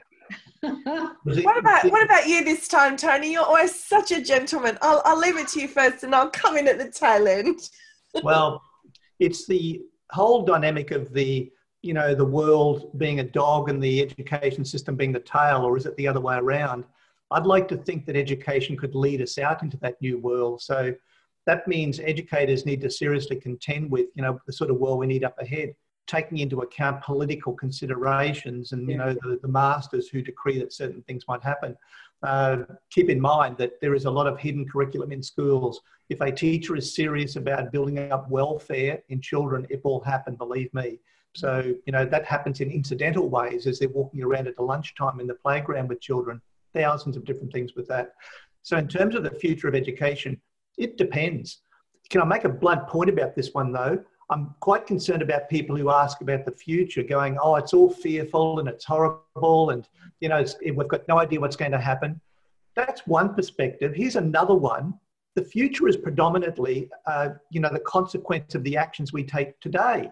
[0.63, 3.33] what about what about you this time, Tony?
[3.33, 4.79] You're always such a gentleman.
[4.83, 7.71] I'll I'll leave it to you first, and I'll come in at the tail end.
[8.23, 8.63] well,
[9.19, 11.51] it's the whole dynamic of the
[11.83, 15.77] you know the world being a dog and the education system being the tail, or
[15.77, 16.85] is it the other way around?
[17.31, 20.63] I'd like to think that education could lead us out into that new world.
[20.63, 20.95] So
[21.47, 25.07] that means educators need to seriously contend with, you know, the sort of world we
[25.07, 25.75] need up ahead,
[26.07, 31.03] taking into account political considerations and, you know, the, the masters who decree that certain
[31.03, 31.77] things might happen.
[32.23, 32.59] Uh,
[32.91, 35.81] keep in mind that there is a lot of hidden curriculum in schools.
[36.09, 40.73] If a teacher is serious about building up welfare in children, it will happen, believe
[40.73, 40.99] me.
[41.35, 45.21] So, you know, that happens in incidental ways as they're walking around at the lunchtime
[45.21, 46.41] in the playground with children
[46.75, 48.13] thousands of different things with that.
[48.63, 50.41] So, in terms of the future of education,
[50.77, 51.63] it depends.
[52.11, 53.99] Can I make a blunt point about this one though?
[54.29, 58.59] I'm quite concerned about people who ask about the future, going, "Oh, it's all fearful
[58.59, 59.89] and it's horrible, and
[60.21, 62.21] you know we've got no idea what's going to happen."
[62.75, 63.95] That's one perspective.
[63.95, 64.95] Here's another one.
[65.35, 70.11] The future is predominantly, uh, you know, the consequence of the actions we take today.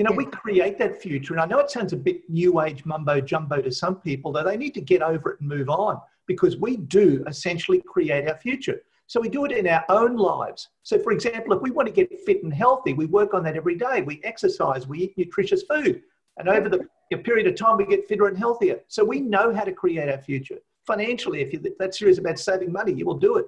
[0.00, 1.34] You know, we create that future.
[1.34, 4.42] And I know it sounds a bit new age mumbo jumbo to some people, though
[4.42, 8.38] they need to get over it and move on because we do essentially create our
[8.38, 8.80] future.
[9.08, 10.70] So we do it in our own lives.
[10.84, 13.56] So, for example, if we want to get fit and healthy, we work on that
[13.56, 14.00] every day.
[14.00, 16.00] We exercise, we eat nutritious food.
[16.38, 18.80] And over the period of time, we get fitter and healthier.
[18.88, 20.60] So we know how to create our future.
[20.86, 23.44] Financially, if you're that serious about saving money, you will do it.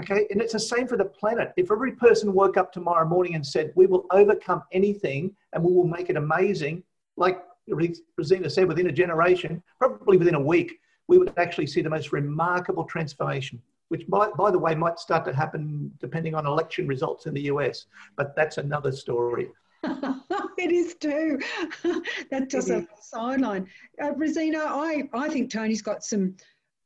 [0.00, 1.52] Okay, and it's the same for the planet.
[1.56, 5.72] If every person woke up tomorrow morning and said, We will overcome anything and we
[5.72, 6.82] will make it amazing,
[7.16, 11.90] like Rosina said, within a generation, probably within a week, we would actually see the
[11.90, 16.88] most remarkable transformation, which, might, by the way, might start to happen depending on election
[16.88, 17.86] results in the US.
[18.16, 19.48] But that's another story.
[19.84, 21.38] it is too.
[22.30, 23.68] That's just a sideline.
[24.02, 26.36] Uh, Rosina, I, I think Tony's got some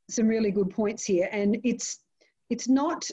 [0.09, 1.99] some really good points here, and it's
[2.49, 3.09] it's not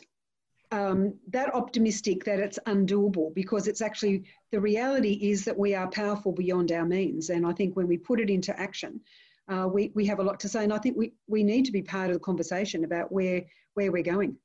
[0.72, 5.88] um, that optimistic that it's undoable because it's actually the reality is that we are
[5.88, 7.30] powerful beyond our means.
[7.30, 9.00] And I think when we put it into action,
[9.48, 10.64] uh, we, we have a lot to say.
[10.64, 13.42] And I think we, we need to be part of the conversation about where,
[13.74, 14.36] where we're going.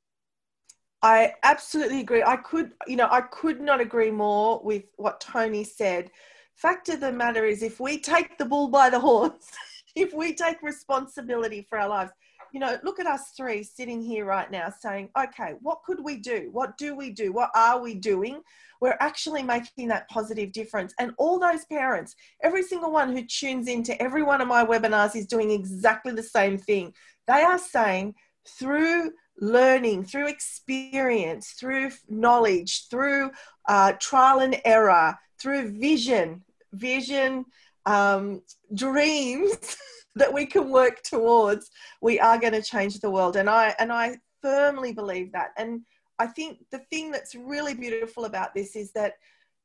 [1.02, 2.22] I absolutely agree.
[2.22, 6.10] I could, you know, I could not agree more with what Tony said.
[6.54, 9.50] Fact of the matter is, if we take the bull by the horns,
[9.96, 12.12] if we take responsibility for our lives,
[12.52, 16.18] you know, look at us three sitting here right now saying, okay, what could we
[16.18, 16.50] do?
[16.52, 17.32] What do we do?
[17.32, 18.42] What are we doing?
[18.80, 20.92] We're actually making that positive difference.
[20.98, 25.16] And all those parents, every single one who tunes into every one of my webinars
[25.16, 26.92] is doing exactly the same thing.
[27.26, 28.14] They are saying
[28.46, 33.30] through learning, through experience, through knowledge, through
[33.68, 36.42] uh, trial and error, through vision,
[36.72, 37.46] vision,
[37.86, 38.42] um,
[38.74, 39.76] dreams
[40.14, 41.70] that we can work towards,
[42.00, 43.36] we are going to change the world.
[43.36, 45.50] And I and I firmly believe that.
[45.56, 45.82] And
[46.18, 49.14] I think the thing that's really beautiful about this is that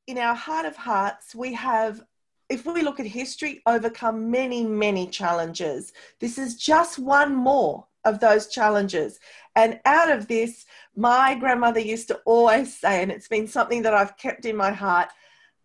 [0.07, 2.01] in our heart of hearts, we have
[2.49, 5.91] if we look at history, overcome many, many challenges.
[6.21, 9.19] This is just one more of those challenges.
[9.55, 10.65] And out of this,
[10.95, 14.71] my grandmother used to always say, and it's been something that I've kept in my
[14.71, 15.09] heart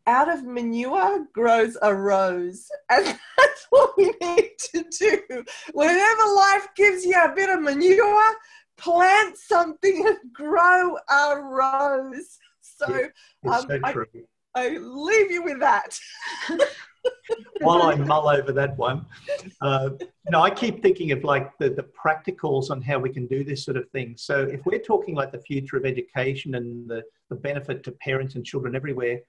[0.06, 2.68] out of manure grows a rose.
[2.90, 3.06] And
[3.38, 5.44] that's what we need to do.
[5.72, 8.34] Whenever life gives you a bit of manure,
[8.76, 12.38] plant something and grow a rose.
[12.60, 13.08] So,
[13.44, 13.94] yeah, um, so I,
[14.54, 15.98] I leave you with that.
[17.60, 19.06] While I mull over that one,
[19.60, 19.90] uh,
[20.32, 23.64] know, I keep thinking of like the, the practicals on how we can do this
[23.64, 24.14] sort of thing.
[24.16, 28.34] So if we're talking like the future of education and the, the benefit to parents
[28.34, 29.20] and children everywhere,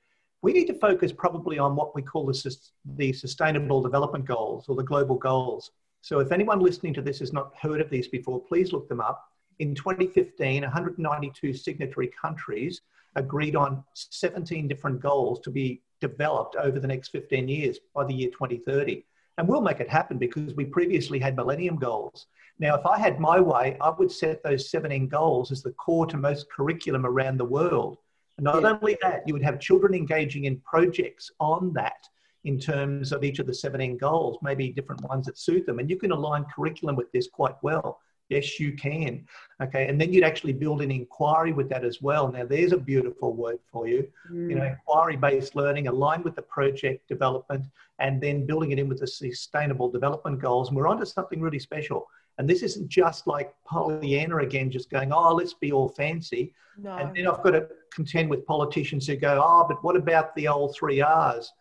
[0.44, 2.58] we need to focus probably on what we call the,
[2.98, 5.72] the Sustainable Development Goals or the Global Goals.
[6.02, 9.00] So if anyone listening to this has not heard of these before, please look them
[9.00, 9.24] up.
[9.60, 12.82] In 2015, 192 signatory countries
[13.16, 18.14] agreed on 17 different goals to be developed over the next 15 years by the
[18.14, 19.06] year 2030.
[19.38, 22.28] And we'll make it happen because we previously had Millennium Goals.
[22.60, 26.06] Now, if I had my way, I would set those 17 goals as the core
[26.08, 28.00] to most curriculum around the world.
[28.40, 28.70] Not yeah.
[28.72, 32.08] only that, you would have children engaging in projects on that
[32.46, 35.80] in terms of each of the 17 goals, maybe different ones that suit them.
[35.80, 38.00] And you can align curriculum with this quite well.
[38.30, 39.26] Yes, you can.
[39.62, 39.88] Okay.
[39.88, 42.32] And then you'd actually build an inquiry with that as well.
[42.32, 44.08] Now, there's a beautiful word for you.
[44.32, 44.50] Mm.
[44.50, 47.66] You know, inquiry based learning aligned with the project development
[48.00, 50.70] and then building it in with the sustainable development goals.
[50.70, 52.08] And we're onto something really special.
[52.38, 56.54] And this isn't just like Pollyanna again, just going, oh, let's be all fancy.
[56.82, 56.96] No.
[56.98, 60.48] And then I've got to contend with politicians who go, oh, but what about the
[60.48, 61.54] old three R's?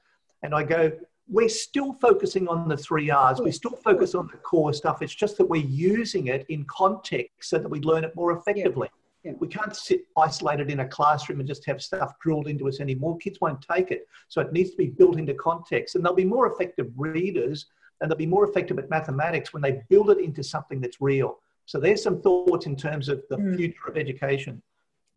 [0.43, 0.91] And I go,
[1.29, 3.41] we're still focusing on the three R's.
[3.41, 5.03] We still focus on the core stuff.
[5.03, 8.89] It's just that we're using it in context so that we learn it more effectively.
[8.91, 8.99] Yeah.
[9.25, 9.37] Yeah.
[9.39, 13.19] We can't sit isolated in a classroom and just have stuff drilled into us anymore.
[13.19, 14.09] Kids won't take it.
[14.27, 15.95] So it needs to be built into context.
[15.95, 17.67] And they'll be more effective readers
[18.03, 21.39] and they'll be more effective at mathematics when they build it into something that's real.
[21.65, 23.57] So there's some thoughts in terms of the mm.
[23.57, 24.61] future of education.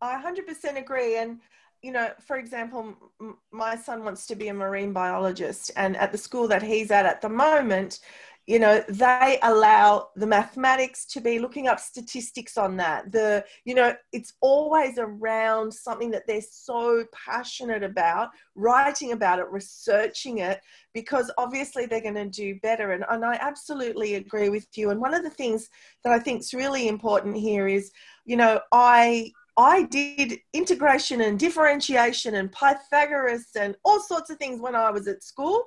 [0.00, 1.16] I 100% agree.
[1.18, 1.40] And
[1.82, 6.10] you know, for example, m- my son wants to be a marine biologist, and at
[6.10, 8.00] the school that he's at at the moment,
[8.46, 13.10] you know, they allow the mathematics to be looking up statistics on that.
[13.10, 19.50] The, you know, it's always around something that they're so passionate about, writing about it,
[19.50, 20.60] researching it,
[20.94, 22.92] because obviously they're going to do better.
[22.92, 24.90] And, and I absolutely agree with you.
[24.90, 25.68] And one of the things
[26.04, 27.90] that I think is really important here is,
[28.24, 34.60] you know, I I did integration and differentiation and Pythagoras and all sorts of things
[34.60, 35.64] when I was at school.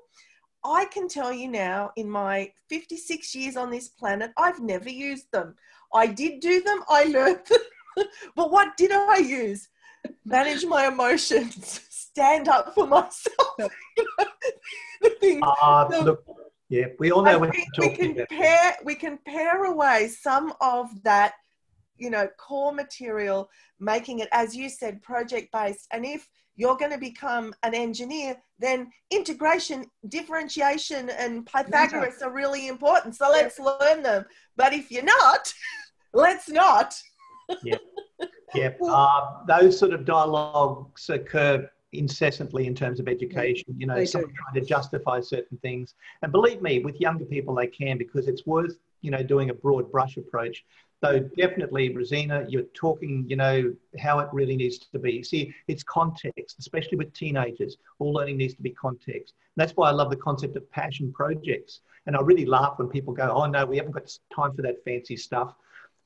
[0.63, 5.31] I can tell you now, in my 56 years on this planet, I've never used
[5.31, 5.55] them.
[5.93, 8.05] I did do them, I learned them.
[8.35, 9.69] but what did I use?
[10.25, 13.47] Manage my emotions, stand up for myself.
[15.01, 16.23] the thing, uh, the, look,
[16.69, 18.25] yeah, we all know what we can.
[18.29, 21.33] Pair, we can pare away some of that
[21.99, 23.49] you know core material
[23.79, 26.29] making it as you said project based and if
[26.59, 33.29] you're going to become an engineer then integration differentiation and pythagoras are really important so
[33.29, 34.25] let's learn them
[34.57, 35.53] but if you're not
[36.13, 36.93] let's not
[37.63, 37.77] yeah
[38.53, 43.73] yeah uh, those sort of dialogues occur incessantly in terms of education.
[43.77, 45.95] You know, someone trying to justify certain things.
[46.21, 49.53] And believe me, with younger people, they can because it's worth, you know, doing a
[49.53, 50.63] broad brush approach.
[51.01, 55.23] So definitely, Rosina, you're talking, you know, how it really needs to be.
[55.23, 57.77] See, it's context, especially with teenagers.
[57.99, 59.33] All learning needs to be context.
[59.55, 61.79] And that's why I love the concept of passion projects.
[62.05, 64.83] And I really laugh when people go, oh, no, we haven't got time for that
[64.83, 65.53] fancy stuff.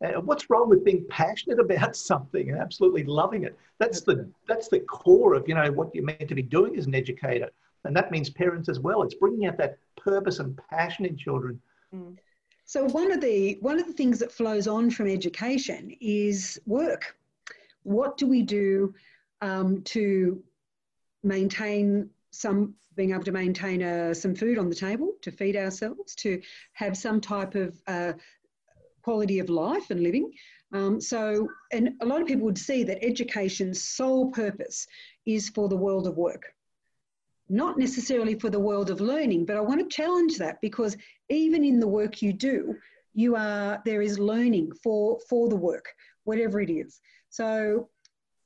[0.03, 3.57] Uh, what's wrong with being passionate about something and absolutely loving it?
[3.79, 6.85] That's the, that's the core of, you know, what you're meant to be doing as
[6.85, 7.49] an educator.
[7.83, 9.01] And that means parents as well.
[9.01, 11.59] It's bringing out that purpose and passion in children.
[11.93, 12.17] Mm.
[12.65, 17.15] So one of the one of the things that flows on from education is work.
[17.83, 18.93] What do we do
[19.41, 20.41] um, to
[21.23, 26.15] maintain some being able to maintain uh, some food on the table to feed ourselves,
[26.15, 26.41] to
[26.73, 28.13] have some type of uh,
[29.01, 30.31] quality of life and living.
[30.71, 34.87] Um, so, and a lot of people would see that education's sole purpose
[35.25, 36.53] is for the world of work
[37.49, 40.97] not necessarily for the world of learning, but I want to challenge that because
[41.29, 42.75] even in the work you do,
[43.13, 46.99] you are there is learning for for the work, whatever it is.
[47.29, 47.89] So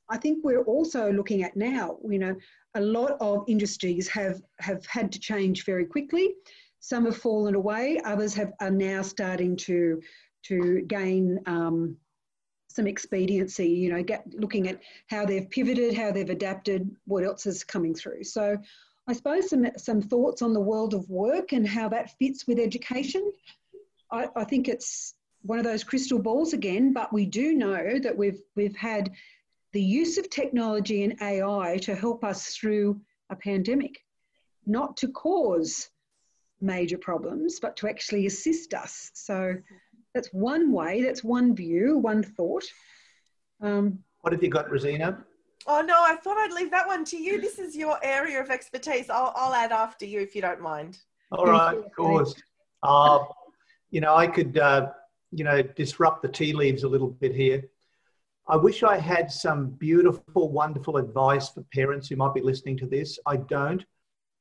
[0.09, 2.35] I think we're also looking at now, you know,
[2.75, 6.35] a lot of industries have, have had to change very quickly.
[6.79, 10.01] Some have fallen away, others have, are now starting to,
[10.43, 11.97] to gain um,
[12.69, 17.45] some expediency, you know, get, looking at how they've pivoted, how they've adapted, what else
[17.45, 18.23] is coming through.
[18.23, 18.57] So
[19.07, 22.59] I suppose some, some thoughts on the world of work and how that fits with
[22.59, 23.31] education.
[24.11, 28.17] I, I think it's one of those crystal balls again, but we do know that
[28.17, 29.11] we've, we've had
[29.71, 32.99] the use of technology and AI to help us through
[33.29, 34.03] a pandemic,
[34.65, 35.89] not to cause
[36.59, 39.11] major problems, but to actually assist us.
[39.13, 39.55] So
[40.13, 42.65] that's one way, that's one view, one thought.
[43.61, 45.23] Um, what have you got, Rosina?
[45.67, 47.41] Oh no, I thought I'd leave that one to you.
[47.41, 49.09] This is your area of expertise.
[49.09, 50.97] I'll, I'll add after you if you don't mind.
[51.31, 52.33] All right, of course.
[52.83, 53.19] Uh,
[53.91, 54.91] you know, I could, uh,
[55.31, 57.63] you know, disrupt the tea leaves a little bit here.
[58.47, 62.87] I wish I had some beautiful, wonderful advice for parents who might be listening to
[62.87, 63.19] this.
[63.25, 63.83] I don't.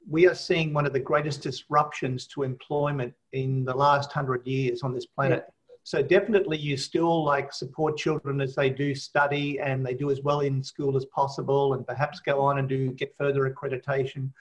[0.09, 4.85] We are seeing one of the greatest disruptions to employment in the last hundred years
[4.85, 5.45] on this planet.
[5.45, 5.53] Yeah.
[5.87, 10.21] So definitely you still like support children as they do study and they do as
[10.21, 14.33] well in school as possible and perhaps go on and do get further accreditation.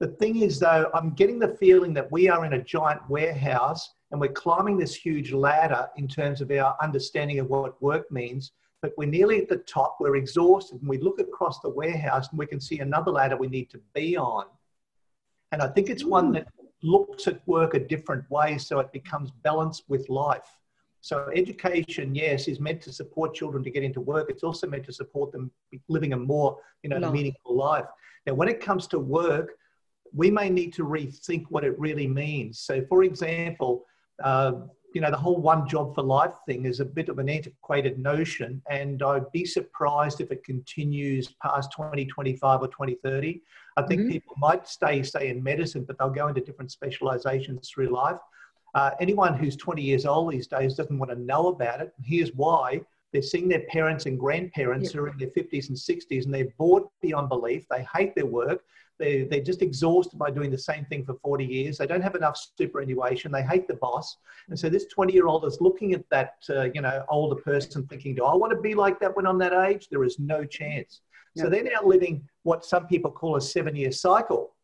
[0.00, 3.94] The thing is though, I'm getting the feeling that we are in a giant warehouse
[4.10, 8.50] and we're climbing this huge ladder in terms of our understanding of what work means
[8.82, 12.38] but we're nearly at the top, we're exhausted, and we look across the warehouse and
[12.38, 14.44] we can see another ladder we need to be on.
[15.50, 16.32] And I think it's one hmm.
[16.34, 16.48] that
[16.82, 20.58] looks at work a different way so it becomes balanced with life.
[21.00, 24.28] So education, yes, is meant to support children to get into work.
[24.28, 25.50] It's also meant to support them
[25.88, 27.84] living a more, you know, meaningful life.
[28.26, 29.52] Now, when it comes to work,
[30.12, 32.58] we may need to rethink what it really means.
[32.58, 33.86] So, for example,
[34.22, 34.52] uh,
[34.96, 37.98] you know, the whole one job for life thing is a bit of an antiquated
[37.98, 43.42] notion, and I'd be surprised if it continues past 2025 or 2030.
[43.76, 44.10] I think mm-hmm.
[44.10, 48.16] people might stay, stay in medicine, but they'll go into different specializations through life.
[48.74, 51.92] Uh, anyone who's 20 years old these days doesn't want to know about it.
[52.02, 52.80] Here's why.
[53.12, 56.54] They're seeing their parents and grandparents who are in their 50s and 60s and they're
[56.56, 57.66] bored beyond belief.
[57.68, 58.64] They hate their work.
[58.98, 61.78] They, they're just exhausted by doing the same thing for 40 years.
[61.78, 63.30] They don't have enough superannuation.
[63.30, 64.16] They hate the boss.
[64.48, 67.86] And so this 20 year old is looking at that, uh, you know, older person
[67.86, 69.88] thinking, do I want to be like that when I'm that age?
[69.90, 71.00] There is no chance.
[71.36, 74.54] So they're now living what some people call a seven year cycle.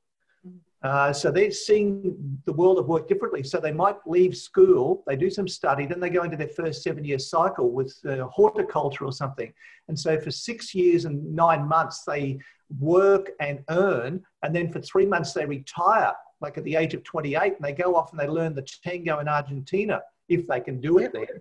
[0.82, 3.44] Uh, so they're seeing the world of work differently.
[3.44, 6.82] So they might leave school, they do some study, then they go into their first
[6.82, 9.52] seven year cycle with uh, horticulture or something.
[9.86, 12.40] And so for six years and nine months, they
[12.78, 14.22] work and earn.
[14.42, 17.72] And then for three months, they retire, like at the age of 28, and they
[17.72, 21.40] go off and they learn the tango in Argentina if they can do it there.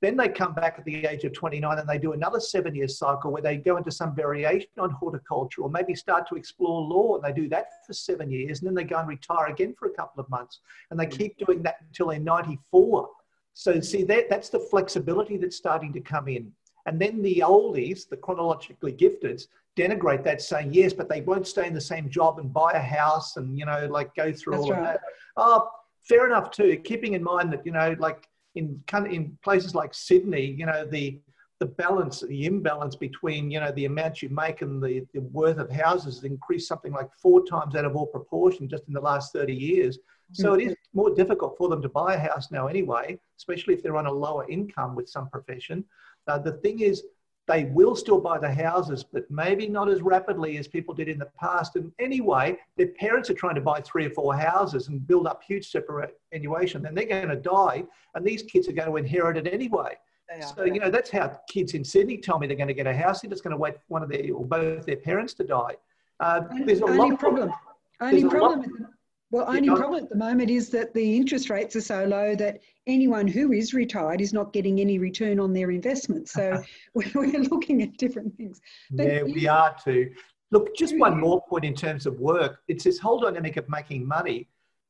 [0.00, 2.88] Then they come back at the age of 29 and they do another seven year
[2.88, 7.14] cycle where they go into some variation on horticulture or maybe start to explore law
[7.14, 9.86] and they do that for seven years and then they go and retire again for
[9.86, 10.58] a couple of months
[10.90, 11.16] and they mm.
[11.16, 13.08] keep doing that until they're 94.
[13.54, 16.50] So, see, that, that's the flexibility that's starting to come in.
[16.86, 19.44] And then the oldies, the chronologically gifted,
[19.76, 22.80] denigrate that, saying yes, but they won't stay in the same job and buy a
[22.80, 24.78] house and you know like go through That's all right.
[24.78, 25.00] of that.
[25.36, 25.70] Oh,
[26.02, 26.76] fair enough too.
[26.78, 30.66] Keeping in mind that you know like in kind of in places like Sydney, you
[30.66, 31.20] know the
[31.60, 35.58] the balance, the imbalance between you know the amount you make and the, the worth
[35.58, 39.00] of houses has increased something like four times out of all proportion just in the
[39.00, 39.98] last 30 years.
[40.32, 40.70] So it mm.
[40.70, 44.06] is more difficult for them to buy a house now anyway, especially if they're on
[44.06, 45.84] a lower income with some profession.
[46.26, 47.02] Uh, the thing is,
[47.48, 51.18] they will still buy the houses, but maybe not as rapidly as people did in
[51.18, 51.74] the past.
[51.74, 55.42] And anyway, their parents are trying to buy three or four houses and build up
[55.42, 56.82] huge superannuation.
[56.82, 59.96] Then they're going to die, and these kids are going to inherit it anyway.
[60.40, 62.96] So, you know, that's how kids in Sydney tell me they're going to get a
[62.96, 63.20] house.
[63.20, 65.76] They're just going to wait for one of their or both their parents to die.
[66.20, 67.50] Uh, there's a only problem.
[67.50, 67.54] Of,
[68.00, 68.88] only problem.
[69.32, 72.60] Well, only problem at the moment is that the interest rates are so low that
[72.86, 76.28] anyone who is retired is not getting any return on their investment.
[76.28, 76.62] So
[76.94, 78.60] we're looking at different things.
[78.90, 80.10] But yeah, we are too.
[80.50, 82.60] Look, just one more point in terms of work.
[82.68, 84.48] It's this whole dynamic of making money.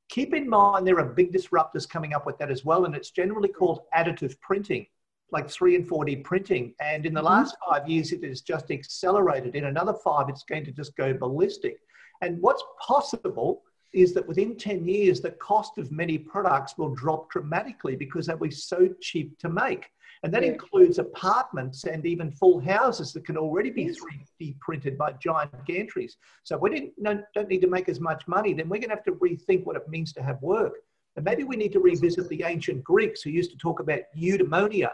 [0.09, 3.13] Keep in mind there are big disruptors coming up with that as well, and it's
[3.13, 4.87] generally called additive printing,
[5.31, 6.75] like 3 and 4D printing.
[6.81, 7.29] And in the mm-hmm.
[7.29, 9.55] last five years, it has just accelerated.
[9.55, 11.77] In another five, it's going to just go ballistic.
[12.23, 13.63] And what's possible
[13.93, 18.37] is that within 10 years, the cost of many products will drop dramatically because they'll
[18.37, 19.91] be so cheap to make.
[20.23, 20.53] And that yeah.
[20.53, 26.13] includes apartments and even full houses that can already be 3D printed by giant gantries.
[26.45, 28.95] So if we don't, don't need to make as much money, then we're going to
[28.95, 30.75] have to rethink what it means to have work.
[31.17, 34.93] And maybe we need to revisit the ancient Greeks who used to talk about eudaimonia,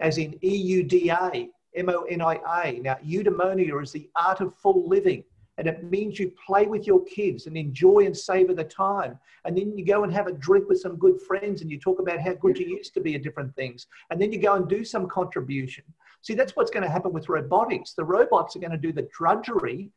[0.00, 2.80] as in E U D A M O N I A.
[2.80, 5.24] Now, eudaimonia is the art of full living.
[5.56, 9.18] And it means you play with your kids and enjoy and savor the time.
[9.44, 12.00] And then you go and have a drink with some good friends and you talk
[12.00, 13.86] about how good you used to be at different things.
[14.10, 15.84] And then you go and do some contribution.
[16.22, 17.92] See, that's what's going to happen with robotics.
[17.92, 19.90] The robots are going to do the drudgery.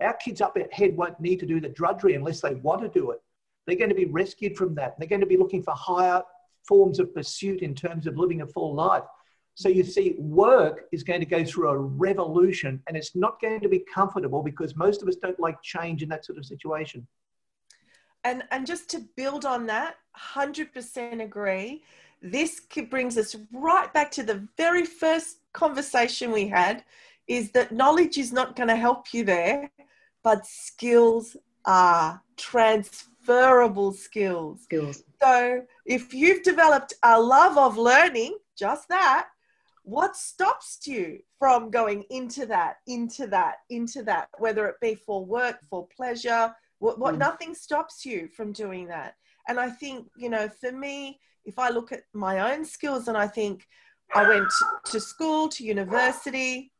[0.00, 3.10] Our kids up ahead won't need to do the drudgery unless they want to do
[3.10, 3.20] it.
[3.66, 4.94] They're going to be rescued from that.
[4.98, 6.22] They're going to be looking for higher
[6.66, 9.04] forms of pursuit in terms of living a full life.
[9.54, 13.60] So you see, work is going to go through a revolution and it's not going
[13.60, 17.06] to be comfortable because most of us don't like change in that sort of situation.
[18.24, 21.82] And, and just to build on that, 100% agree.
[22.22, 26.84] This brings us right back to the very first conversation we had
[27.26, 29.70] is that knowledge is not going to help you there,
[30.22, 34.62] but skills are transferable skills.
[34.62, 35.02] Skills.
[35.20, 39.28] So if you've developed a love of learning, just that,
[39.84, 45.24] what stops you from going into that into that into that whether it be for
[45.24, 46.54] work for pleasure?
[46.78, 47.18] What, what mm.
[47.18, 49.14] nothing stops you from doing that?
[49.48, 53.16] And i think you know for me if i look at my own skills and
[53.16, 53.66] i think
[54.14, 54.48] i went
[54.86, 56.72] to school to university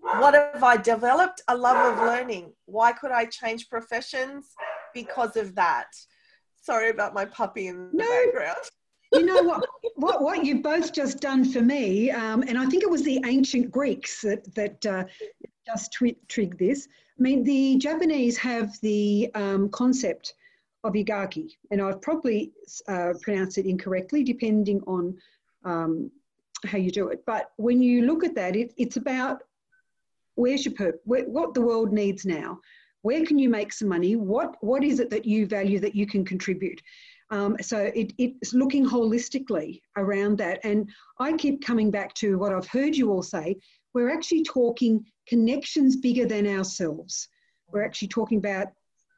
[0.00, 1.42] what have i developed?
[1.48, 2.52] A love of learning.
[2.66, 4.46] Why could i change professions?
[4.94, 5.88] Because of that.
[6.62, 8.70] Sorry about my puppy in the no, background
[9.12, 9.64] you know what,
[9.96, 13.20] what, what you've both just done for me, um, and I think it was the
[13.24, 15.04] ancient Greeks that, that uh,
[15.66, 16.88] just triggered this.
[17.18, 20.34] I mean, the Japanese have the um, concept
[20.84, 22.52] of ikigai, and I've probably
[22.86, 25.16] uh, pronounced it incorrectly depending on
[25.64, 26.10] um,
[26.64, 27.24] how you do it.
[27.26, 29.42] But when you look at that, it, it's about
[30.34, 32.60] where's your purpose, what the world needs now.
[33.02, 34.16] Where can you make some money?
[34.16, 36.82] What, what is it that you value that you can contribute?
[37.30, 40.60] Um, so it, it's looking holistically around that.
[40.64, 43.56] And I keep coming back to what I've heard you all say.
[43.94, 47.28] We're actually talking connections bigger than ourselves.
[47.70, 48.68] We're actually talking about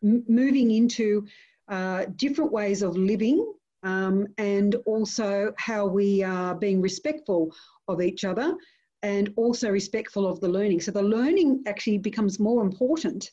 [0.02, 1.26] m- moving into
[1.68, 3.52] uh, different ways of living
[3.82, 7.54] um, and also how we are being respectful
[7.88, 8.56] of each other
[9.02, 10.80] and also respectful of the learning.
[10.80, 13.30] So the learning actually becomes more important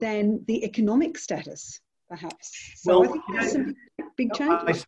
[0.00, 1.80] than the economic status
[2.14, 2.72] perhaps.
[2.76, 3.74] So well, I think there's some
[4.16, 4.86] big changes.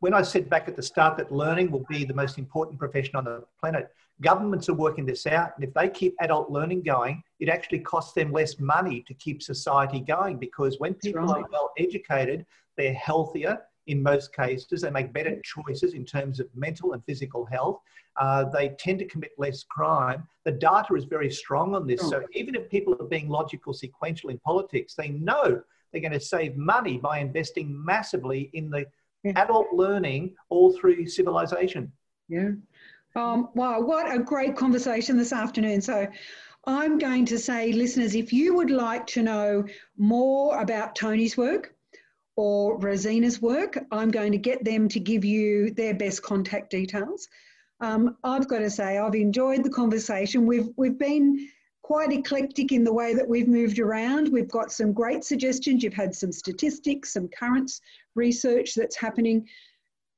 [0.00, 3.16] when I said back at the start that learning will be the most important profession
[3.16, 5.52] on the planet, governments are working this out.
[5.56, 9.42] And if they keep adult learning going, it actually costs them less money to keep
[9.42, 11.42] society going because when people right.
[11.42, 12.44] are well educated,
[12.76, 14.82] they're healthier in most cases.
[14.82, 17.80] They make better choices in terms of mental and physical health.
[18.18, 20.26] Uh, they tend to commit less crime.
[20.44, 22.00] The data is very strong on this.
[22.00, 25.62] So even if people are being logical, sequential in politics, they know
[25.96, 28.84] they're going to save money by investing massively in the
[29.24, 29.32] yeah.
[29.36, 31.90] adult learning all through civilization.
[32.28, 32.50] Yeah.
[33.14, 35.80] Um, wow, what a great conversation this afternoon.
[35.80, 36.06] So,
[36.66, 39.64] I'm going to say, listeners, if you would like to know
[39.96, 41.74] more about Tony's work
[42.34, 47.28] or Rosina's work, I'm going to get them to give you their best contact details.
[47.80, 50.44] Um, I've got to say, I've enjoyed the conversation.
[50.44, 51.48] We've we've been
[51.86, 54.28] quite eclectic in the way that we've moved around.
[54.32, 55.84] We've got some great suggestions.
[55.84, 57.80] You've had some statistics, some currents
[58.16, 59.48] research that's happening.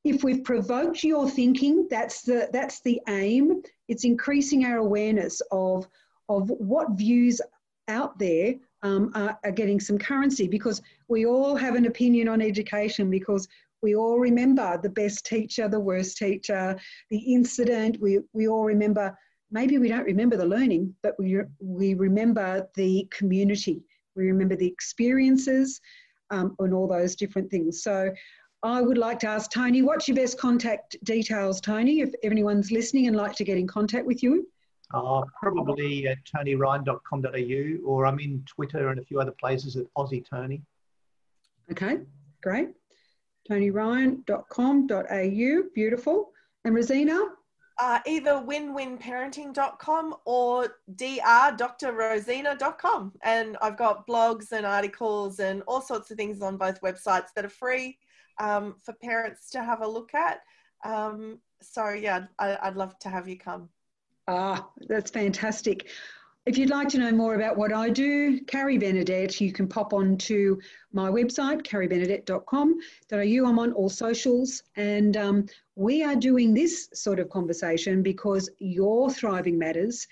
[0.03, 3.61] If we've provoked your thinking, that's the, that's the aim.
[3.87, 5.87] It's increasing our awareness of,
[6.31, 7.39] of what views
[7.89, 12.41] out there um, are, are getting some currency because we all have an opinion on
[12.41, 13.47] education because
[13.83, 16.79] we all remember the best teacher, the worst teacher,
[17.11, 18.01] the incident.
[18.01, 19.15] We, we all remember
[19.51, 23.83] maybe we don't remember the learning, but we, we remember the community.
[24.17, 25.81] We remember the experiences
[26.31, 27.83] um, and all those different things.
[27.83, 28.11] So
[28.63, 33.07] I would like to ask Tony, what's your best contact details, Tony, if anyone's listening
[33.07, 34.47] and like to get in contact with you?
[34.93, 40.25] Uh, probably at tonyryan.com.au or I'm in Twitter and a few other places at Aussie
[40.29, 40.63] Tony.
[41.71, 41.99] Okay,
[42.43, 42.71] great.
[43.49, 46.33] tonyryan.com.au, beautiful.
[46.65, 47.21] And Rosina?
[47.79, 53.13] Uh, either winwinparenting.com or drdrrosina.com.
[53.23, 57.45] And I've got blogs and articles and all sorts of things on both websites that
[57.45, 57.99] are free
[58.39, 60.41] um, for parents to have a look at.
[60.85, 63.69] Um, so, yeah, I, I'd love to have you come.
[64.27, 65.89] Ah, that's fantastic.
[66.49, 69.93] If you'd like to know more about what I do, Carrie Benedette, you can pop
[69.93, 70.59] on to
[70.95, 73.47] my website, carriebenedette.com.au.
[73.47, 75.45] I'm on all socials, and um,
[75.77, 80.07] we are doing this sort of conversation because your thriving matters,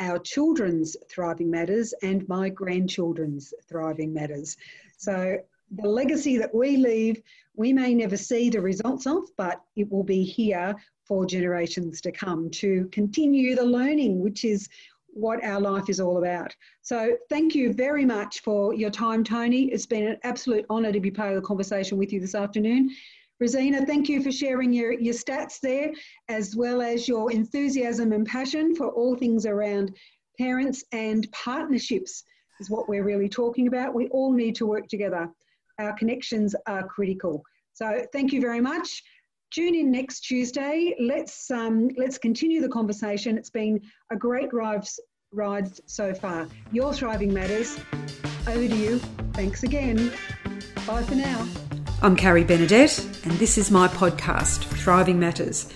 [0.00, 4.56] our children's thriving matters, and my grandchildren's thriving matters.
[4.96, 5.36] So
[5.72, 7.20] the legacy that we leave,
[7.54, 10.74] we may never see the results of, but it will be here
[11.04, 14.68] for generations to come to continue the learning, which is
[15.12, 16.54] what our life is all about.
[16.80, 19.64] So, thank you very much for your time, Tony.
[19.64, 22.90] It's been an absolute honour to be part of the conversation with you this afternoon.
[23.40, 25.92] Rosina, thank you for sharing your, your stats there,
[26.28, 29.94] as well as your enthusiasm and passion for all things around
[30.38, 32.24] parents and partnerships,
[32.60, 33.94] is what we're really talking about.
[33.94, 35.28] We all need to work together.
[35.78, 37.42] Our connections are critical.
[37.74, 39.02] So, thank you very much.
[39.54, 40.94] Tune in next Tuesday.
[40.98, 43.36] Let's um, let's continue the conversation.
[43.36, 44.86] It's been a great ride,
[45.30, 46.48] ride so far.
[46.72, 47.78] Your thriving matters.
[48.46, 48.98] Over to you.
[49.34, 50.10] Thanks again.
[50.86, 51.46] Bye for now.
[52.00, 55.68] I'm Carrie Benedette, and this is my podcast, Thriving Matters,